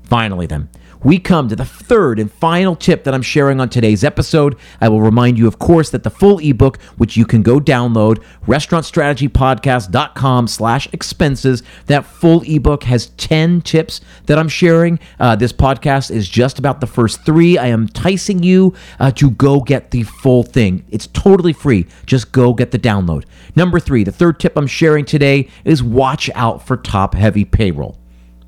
Finally, 0.03 0.45
then, 0.47 0.69
we 1.03 1.19
come 1.19 1.49
to 1.49 1.55
the 1.55 1.65
third 1.65 2.19
and 2.19 2.31
final 2.31 2.75
tip 2.75 3.03
that 3.03 3.13
I'm 3.13 3.21
sharing 3.21 3.59
on 3.59 3.69
today's 3.69 4.03
episode. 4.03 4.57
I 4.79 4.89
will 4.89 5.01
remind 5.01 5.37
you, 5.37 5.47
of 5.47 5.59
course, 5.59 5.89
that 5.91 6.03
the 6.03 6.09
full 6.09 6.39
ebook, 6.39 6.81
which 6.97 7.17
you 7.17 7.25
can 7.25 7.41
go 7.41 7.59
download, 7.59 8.23
restaurantstrategypodcast.com 8.47 10.47
slash 10.47 10.87
expenses, 10.93 11.63
that 11.87 12.05
full 12.05 12.43
ebook 12.45 12.83
has 12.83 13.07
10 13.17 13.61
tips 13.61 14.01
that 14.25 14.37
I'm 14.37 14.49
sharing. 14.49 14.99
Uh, 15.19 15.35
this 15.35 15.53
podcast 15.53 16.11
is 16.11 16.29
just 16.29 16.59
about 16.59 16.81
the 16.81 16.87
first 16.87 17.25
three. 17.25 17.57
I 17.57 17.67
am 17.67 17.83
enticing 17.83 18.43
you 18.43 18.73
uh, 18.99 19.11
to 19.11 19.31
go 19.31 19.61
get 19.61 19.91
the 19.91 20.03
full 20.03 20.43
thing. 20.43 20.85
It's 20.89 21.07
totally 21.07 21.53
free. 21.53 21.87
Just 22.05 22.31
go 22.31 22.53
get 22.53 22.71
the 22.71 22.79
download. 22.79 23.25
Number 23.55 23.79
three, 23.79 24.03
the 24.03 24.11
third 24.11 24.39
tip 24.39 24.55
I'm 24.55 24.67
sharing 24.67 25.05
today 25.05 25.49
is 25.65 25.81
watch 25.81 26.29
out 26.35 26.65
for 26.65 26.77
top 26.77 27.15
heavy 27.15 27.45
payroll. 27.45 28.00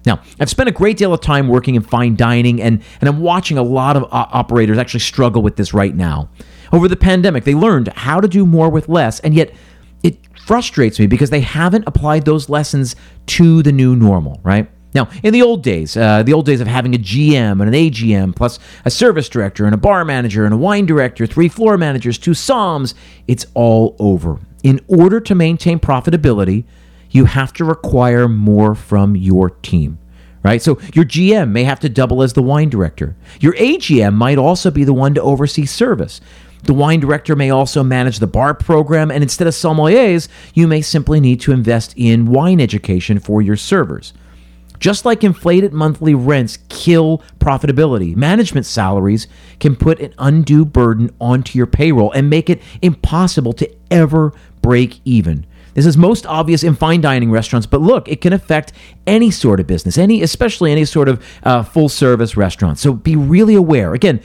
Now, 0.05 0.21
I've 0.39 0.49
spent 0.49 0.69
a 0.69 0.71
great 0.71 0.97
deal 0.97 1.13
of 1.13 1.21
time 1.21 1.47
working 1.47 1.75
in 1.75 1.81
fine 1.81 2.15
dining, 2.15 2.61
and, 2.61 2.83
and 2.99 3.09
I'm 3.09 3.19
watching 3.19 3.57
a 3.57 3.63
lot 3.63 3.95
of 3.95 4.05
operators 4.11 4.77
actually 4.77 4.99
struggle 4.99 5.41
with 5.41 5.55
this 5.55 5.73
right 5.73 5.95
now. 5.95 6.29
Over 6.71 6.87
the 6.87 6.95
pandemic, 6.95 7.43
they 7.43 7.55
learned 7.55 7.87
how 7.89 8.19
to 8.19 8.27
do 8.27 8.45
more 8.45 8.69
with 8.69 8.89
less, 8.89 9.19
and 9.21 9.33
yet 9.33 9.53
it 10.01 10.17
frustrates 10.37 10.99
me 10.99 11.07
because 11.07 11.29
they 11.29 11.41
haven't 11.41 11.85
applied 11.87 12.25
those 12.25 12.49
lessons 12.49 12.95
to 13.27 13.63
the 13.63 13.71
new 13.71 13.95
normal, 13.95 14.41
right? 14.43 14.69
Now, 14.93 15.09
in 15.23 15.33
the 15.33 15.41
old 15.41 15.63
days, 15.63 15.97
uh, 15.97 16.23
the 16.23 16.33
old 16.33 16.45
days 16.45 16.61
of 16.61 16.67
having 16.67 16.93
a 16.93 16.99
GM 16.99 17.61
and 17.61 17.63
an 17.63 17.73
AGM, 17.73 18.35
plus 18.35 18.59
a 18.85 18.91
service 18.91 19.27
director 19.27 19.65
and 19.65 19.73
a 19.73 19.77
bar 19.77 20.05
manager 20.05 20.45
and 20.45 20.53
a 20.53 20.57
wine 20.57 20.85
director, 20.85 21.25
three 21.25 21.49
floor 21.49 21.77
managers, 21.77 22.17
two 22.17 22.33
SOMs, 22.33 22.93
it's 23.27 23.45
all 23.53 23.95
over. 23.97 24.39
In 24.63 24.81
order 24.87 25.19
to 25.19 25.33
maintain 25.33 25.79
profitability, 25.79 26.65
you 27.13 27.25
have 27.25 27.53
to 27.53 27.63
require 27.63 28.27
more 28.27 28.75
from 28.75 29.15
your 29.15 29.49
team 29.49 29.97
right? 30.43 30.61
So 30.61 30.77
your 30.93 31.05
GM 31.05 31.51
may 31.51 31.63
have 31.63 31.79
to 31.79 31.87
double 31.89 32.21
as 32.21 32.33
the 32.33 32.43
wine 32.43 32.69
director. 32.69 33.15
Your 33.39 33.53
AGM 33.53 34.13
might 34.13 34.37
also 34.37 34.69
be 34.69 34.83
the 34.83 34.93
one 34.93 35.13
to 35.13 35.21
oversee 35.21 35.65
service. 35.65 36.21
The 36.63 36.73
wine 36.73 36.99
director 36.99 37.35
may 37.35 37.49
also 37.49 37.83
manage 37.83 38.19
the 38.19 38.27
bar 38.27 38.53
program, 38.53 39.11
and 39.11 39.23
instead 39.23 39.47
of 39.47 39.53
sommeliers, 39.53 40.29
you 40.53 40.67
may 40.67 40.81
simply 40.81 41.19
need 41.19 41.41
to 41.41 41.51
invest 41.51 41.93
in 41.97 42.25
wine 42.25 42.61
education 42.61 43.19
for 43.19 43.41
your 43.41 43.57
servers. 43.57 44.13
Just 44.79 45.05
like 45.05 45.23
inflated 45.23 45.71
monthly 45.71 46.13
rents 46.13 46.59
kill 46.69 47.23
profitability, 47.39 48.15
management 48.15 48.65
salaries 48.65 49.27
can 49.59 49.75
put 49.75 49.99
an 49.99 50.13
undue 50.17 50.65
burden 50.65 51.09
onto 51.21 51.57
your 51.57 51.67
payroll 51.67 52.11
and 52.11 52.29
make 52.29 52.49
it 52.49 52.61
impossible 52.81 53.53
to 53.53 53.69
ever 53.91 54.33
break 54.61 54.99
even. 55.05 55.45
This 55.73 55.85
is 55.85 55.97
most 55.97 56.25
obvious 56.25 56.63
in 56.63 56.75
fine 56.75 57.01
dining 57.01 57.31
restaurants, 57.31 57.65
but 57.65 57.81
look, 57.81 58.07
it 58.07 58.21
can 58.21 58.33
affect 58.33 58.73
any 59.07 59.31
sort 59.31 59.59
of 59.59 59.67
business, 59.67 59.97
any 59.97 60.21
especially 60.21 60.71
any 60.71 60.85
sort 60.85 61.09
of 61.09 61.25
uh, 61.43 61.63
full 61.63 61.89
service 61.89 62.37
restaurant. 62.37 62.77
So 62.79 62.93
be 62.93 63.15
really 63.15 63.55
aware. 63.55 63.93
Again, 63.93 64.21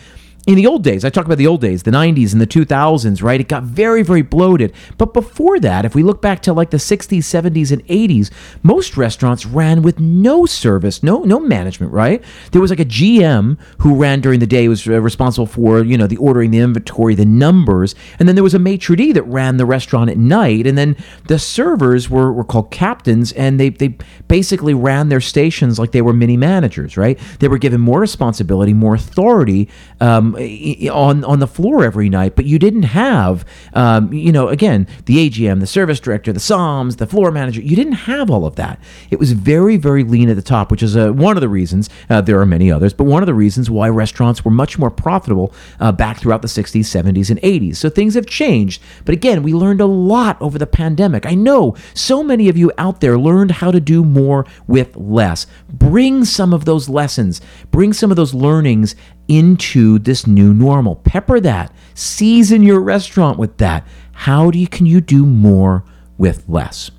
in 0.49 0.55
the 0.55 0.67
old 0.67 0.83
days, 0.83 1.05
I 1.05 1.11
talk 1.11 1.27
about 1.27 1.37
the 1.37 1.47
old 1.47 1.61
days, 1.61 1.83
the 1.83 1.91
90s 1.91 2.33
and 2.33 2.41
the 2.41 2.47
2000s, 2.47 3.23
right? 3.23 3.39
It 3.39 3.49
got 3.49 3.65
very, 3.65 4.03
very 4.03 4.23
bloated. 4.23 4.73
But 4.97 5.13
before 5.13 5.61
that, 5.61 5.85
if 5.85 5.95
we 5.95 6.03
look 6.03 6.23
back 6.23 6.41
to 6.45 6.55
like 6.55 6.71
the 6.71 6.79
60s, 6.79 7.19
70s, 7.19 7.71
and 7.71 7.87
80s, 7.87 8.31
most 8.63 8.97
restaurants 8.97 9.45
ran 9.45 9.83
with 9.83 10.01
no 10.01 10.47
service, 10.47 11.03
no 11.03 11.23
no 11.23 11.39
management, 11.39 11.93
right? 11.93 12.25
There 12.53 12.63
was 12.63 12.71
like 12.71 12.81
a 12.81 12.87
GM 12.87 13.59
who 13.81 13.95
ran 13.95 14.23
during 14.23 14.41
the 14.41 14.47
day, 14.47 14.69
was 14.69 14.89
uh, 14.89 14.99
responsible 15.03 15.45
for, 15.45 15.85
you 15.85 15.99
know, 15.99 16.07
the 16.07 16.17
ordering, 16.17 16.51
the 16.51 16.61
inventory, 16.61 17.15
the 17.15 17.27
numbers. 17.27 17.95
And 18.19 18.27
then 18.27 18.35
there 18.35 18.43
was 18.43 18.55
a 18.55 18.59
maitre 18.59 18.97
d' 18.97 19.13
that 19.13 19.25
ran 19.25 19.59
the 19.59 19.67
restaurant 19.67 20.09
at 20.09 20.17
night. 20.17 20.67
And 20.67 20.79
then 20.79 20.97
the 21.27 21.39
servers 21.39 22.09
were, 22.09 22.33
were 22.33 22.45
called 22.45 22.71
captains, 22.71 23.33
and 23.33 23.61
they, 23.61 23.69
they 23.69 23.99
basically 24.29 24.73
ran 24.73 25.11
their 25.11 25.21
stations 25.21 25.79
like 25.79 25.93
they 25.93 26.01
were 26.01 26.15
mini 26.15 26.39
managers, 26.39 26.97
right? 26.97 27.19
They 27.41 27.49
were 27.49 27.59
given 27.59 27.83
more 27.83 28.01
responsibility, 28.01 28.73
more 28.73 28.95
authority. 28.95 29.69
Um, 30.01 30.38
on 30.39 31.25
on 31.25 31.39
the 31.39 31.47
floor 31.47 31.85
every 31.85 32.09
night, 32.09 32.37
but 32.37 32.45
you 32.45 32.59
didn't 32.59 32.85
have, 32.85 33.45
um, 33.75 34.13
you 34.13 34.33
know, 34.33 34.49
again, 34.49 34.87
the 35.07 35.29
AGM, 35.29 35.61
the 35.61 35.67
service 35.67 36.01
director, 36.01 36.33
the 36.33 36.41
SOMs, 36.41 36.97
the 36.97 37.07
floor 37.07 37.31
manager. 37.31 37.61
You 37.61 37.77
didn't 37.77 37.93
have 37.93 38.31
all 38.31 38.47
of 38.47 38.57
that. 38.57 38.81
It 39.11 39.19
was 39.19 39.33
very 39.33 39.77
very 39.77 40.05
lean 40.05 40.29
at 40.29 40.37
the 40.37 40.43
top, 40.43 40.71
which 40.71 40.83
is 40.83 40.97
uh, 40.97 41.13
one 41.13 41.37
of 41.37 41.41
the 41.41 41.49
reasons. 41.49 41.91
Uh, 42.09 42.21
there 42.21 42.41
are 42.41 42.47
many 42.47 42.71
others, 42.71 42.93
but 42.93 43.05
one 43.05 43.23
of 43.23 43.27
the 43.27 43.35
reasons 43.35 43.71
why 43.71 43.89
restaurants 43.89 44.45
were 44.45 44.51
much 44.51 44.79
more 44.79 44.91
profitable 44.91 45.53
uh, 45.81 45.93
back 45.93 46.19
throughout 46.19 46.43
the 46.43 46.49
60s, 46.49 46.81
70s, 46.81 47.31
and 47.31 47.41
80s. 47.41 47.77
So 47.77 47.89
things 47.89 48.15
have 48.15 48.27
changed, 48.27 48.83
but 49.05 49.15
again, 49.15 49.43
we 49.43 49.53
learned 49.53 49.81
a 49.81 49.87
lot 49.87 50.41
over 50.41 50.59
the 50.59 50.67
pandemic. 50.67 51.27
I 51.27 51.35
know 51.35 51.77
so 51.95 52.23
many 52.23 52.49
of 52.49 52.57
you 52.57 52.73
out 52.79 53.01
there 53.01 53.19
learned 53.19 53.53
how 53.53 53.71
to 53.71 53.81
do 53.81 54.05
more 54.05 54.47
with 54.67 54.97
less. 54.97 55.47
Bring 55.69 56.25
some 56.25 56.53
of 56.53 56.65
those 56.65 56.89
lessons, 56.89 57.41
bring 57.71 57.93
some 57.93 58.11
of 58.11 58.17
those 58.17 58.35
learnings 58.35 58.95
into 59.29 59.99
this 59.99 60.27
new 60.27 60.53
normal. 60.53 60.97
Pepper 60.97 61.39
that. 61.41 61.73
Season 61.95 62.63
your 62.63 62.81
restaurant 62.81 63.39
with 63.39 63.59
that. 63.59 63.87
How 64.13 64.51
do 64.51 64.59
you, 64.59 64.67
can 64.67 64.87
you 64.87 65.01
do 65.01 65.25
more 65.25 65.85
with 66.17 66.45
less? 66.49 66.91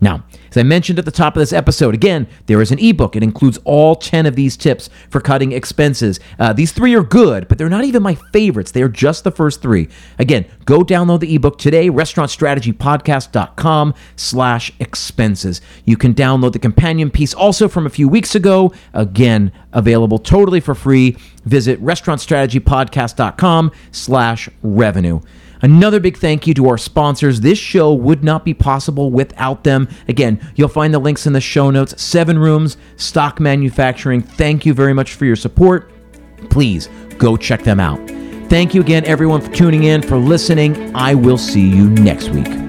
Now, 0.00 0.24
as 0.50 0.56
I 0.56 0.64
mentioned 0.64 0.98
at 0.98 1.04
the 1.04 1.12
top 1.12 1.36
of 1.36 1.40
this 1.40 1.52
episode, 1.52 1.94
again, 1.94 2.26
there 2.46 2.60
is 2.60 2.72
an 2.72 2.80
ebook. 2.80 3.14
It 3.14 3.22
includes 3.22 3.58
all 3.64 3.94
10 3.94 4.26
of 4.26 4.34
these 4.34 4.56
tips 4.56 4.90
for 5.08 5.20
cutting 5.20 5.52
expenses. 5.52 6.18
Uh, 6.38 6.52
these 6.52 6.72
three 6.72 6.94
are 6.94 7.04
good, 7.04 7.46
but 7.46 7.56
they're 7.56 7.68
not 7.68 7.84
even 7.84 8.02
my 8.02 8.16
favorites. 8.32 8.72
They 8.72 8.82
are 8.82 8.88
just 8.88 9.22
the 9.22 9.30
first 9.30 9.62
three. 9.62 9.88
Again, 10.18 10.46
go 10.64 10.80
download 10.80 11.20
the 11.20 11.34
ebook 11.34 11.58
today, 11.58 11.88
restaurantstrategypodcast.com 11.88 13.94
slash 14.16 14.72
expenses. 14.80 15.60
You 15.84 15.96
can 15.96 16.14
download 16.14 16.52
the 16.52 16.58
companion 16.58 17.10
piece 17.10 17.32
also 17.32 17.68
from 17.68 17.86
a 17.86 17.90
few 17.90 18.08
weeks 18.08 18.34
ago. 18.34 18.72
Again, 18.92 19.52
available 19.72 20.18
totally 20.18 20.60
for 20.60 20.74
free. 20.74 21.16
Visit 21.44 21.80
restaurantstrategypodcast.com 21.80 23.70
slash 23.92 24.48
revenue. 24.62 25.20
Another 25.62 26.00
big 26.00 26.16
thank 26.16 26.46
you 26.46 26.54
to 26.54 26.68
our 26.68 26.78
sponsors. 26.78 27.40
This 27.40 27.58
show 27.58 27.92
would 27.92 28.24
not 28.24 28.44
be 28.44 28.54
possible 28.54 29.10
without 29.10 29.64
them. 29.64 29.88
Again, 30.08 30.40
you'll 30.54 30.68
find 30.68 30.92
the 30.92 30.98
links 30.98 31.26
in 31.26 31.32
the 31.32 31.40
show 31.40 31.70
notes. 31.70 32.00
Seven 32.02 32.38
Rooms, 32.38 32.76
Stock 32.96 33.40
Manufacturing. 33.40 34.22
Thank 34.22 34.64
you 34.64 34.74
very 34.74 34.94
much 34.94 35.14
for 35.14 35.24
your 35.24 35.36
support. 35.36 35.92
Please 36.50 36.88
go 37.18 37.36
check 37.36 37.62
them 37.62 37.80
out. 37.80 38.00
Thank 38.48 38.74
you 38.74 38.80
again, 38.80 39.04
everyone, 39.04 39.40
for 39.40 39.52
tuning 39.52 39.84
in, 39.84 40.02
for 40.02 40.16
listening. 40.16 40.94
I 40.94 41.14
will 41.14 41.38
see 41.38 41.68
you 41.68 41.90
next 41.90 42.30
week. 42.30 42.59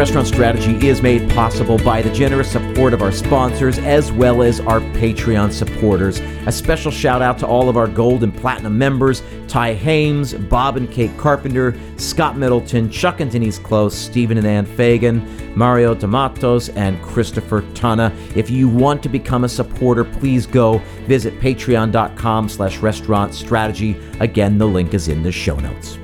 Restaurant 0.00 0.26
Strategy 0.26 0.88
is 0.88 1.02
made 1.02 1.28
possible 1.32 1.76
by 1.76 2.00
the 2.00 2.10
generous 2.10 2.50
support 2.50 2.94
of 2.94 3.02
our 3.02 3.12
sponsors 3.12 3.78
as 3.80 4.10
well 4.10 4.42
as 4.42 4.58
our 4.58 4.80
Patreon 4.80 5.52
supporters. 5.52 6.20
A 6.46 6.52
special 6.52 6.90
shout 6.90 7.20
out 7.20 7.38
to 7.40 7.46
all 7.46 7.68
of 7.68 7.76
our 7.76 7.86
gold 7.86 8.22
and 8.22 8.34
platinum 8.34 8.78
members 8.78 9.22
Ty 9.46 9.74
Hames, 9.74 10.32
Bob 10.32 10.78
and 10.78 10.90
Kate 10.90 11.14
Carpenter, 11.18 11.78
Scott 11.98 12.38
Middleton, 12.38 12.88
Chuck 12.88 13.20
and 13.20 13.30
Denise 13.30 13.58
Kolb, 13.58 13.92
Stephen 13.92 14.38
and 14.38 14.46
Ann 14.46 14.64
Fagan, 14.64 15.22
Mario 15.54 15.94
Tomatos, 15.94 16.74
and 16.76 17.02
Christopher 17.02 17.62
Tana. 17.74 18.10
If 18.34 18.48
you 18.48 18.70
want 18.70 19.02
to 19.02 19.10
become 19.10 19.44
a 19.44 19.50
supporter, 19.50 20.04
please 20.04 20.46
go 20.46 20.78
visit 21.08 21.38
patreon.com 21.40 22.48
slash 22.48 22.78
restaurant 22.78 23.34
strategy. 23.34 24.00
Again, 24.20 24.56
the 24.56 24.66
link 24.66 24.94
is 24.94 25.08
in 25.08 25.22
the 25.22 25.30
show 25.30 25.56
notes. 25.56 25.98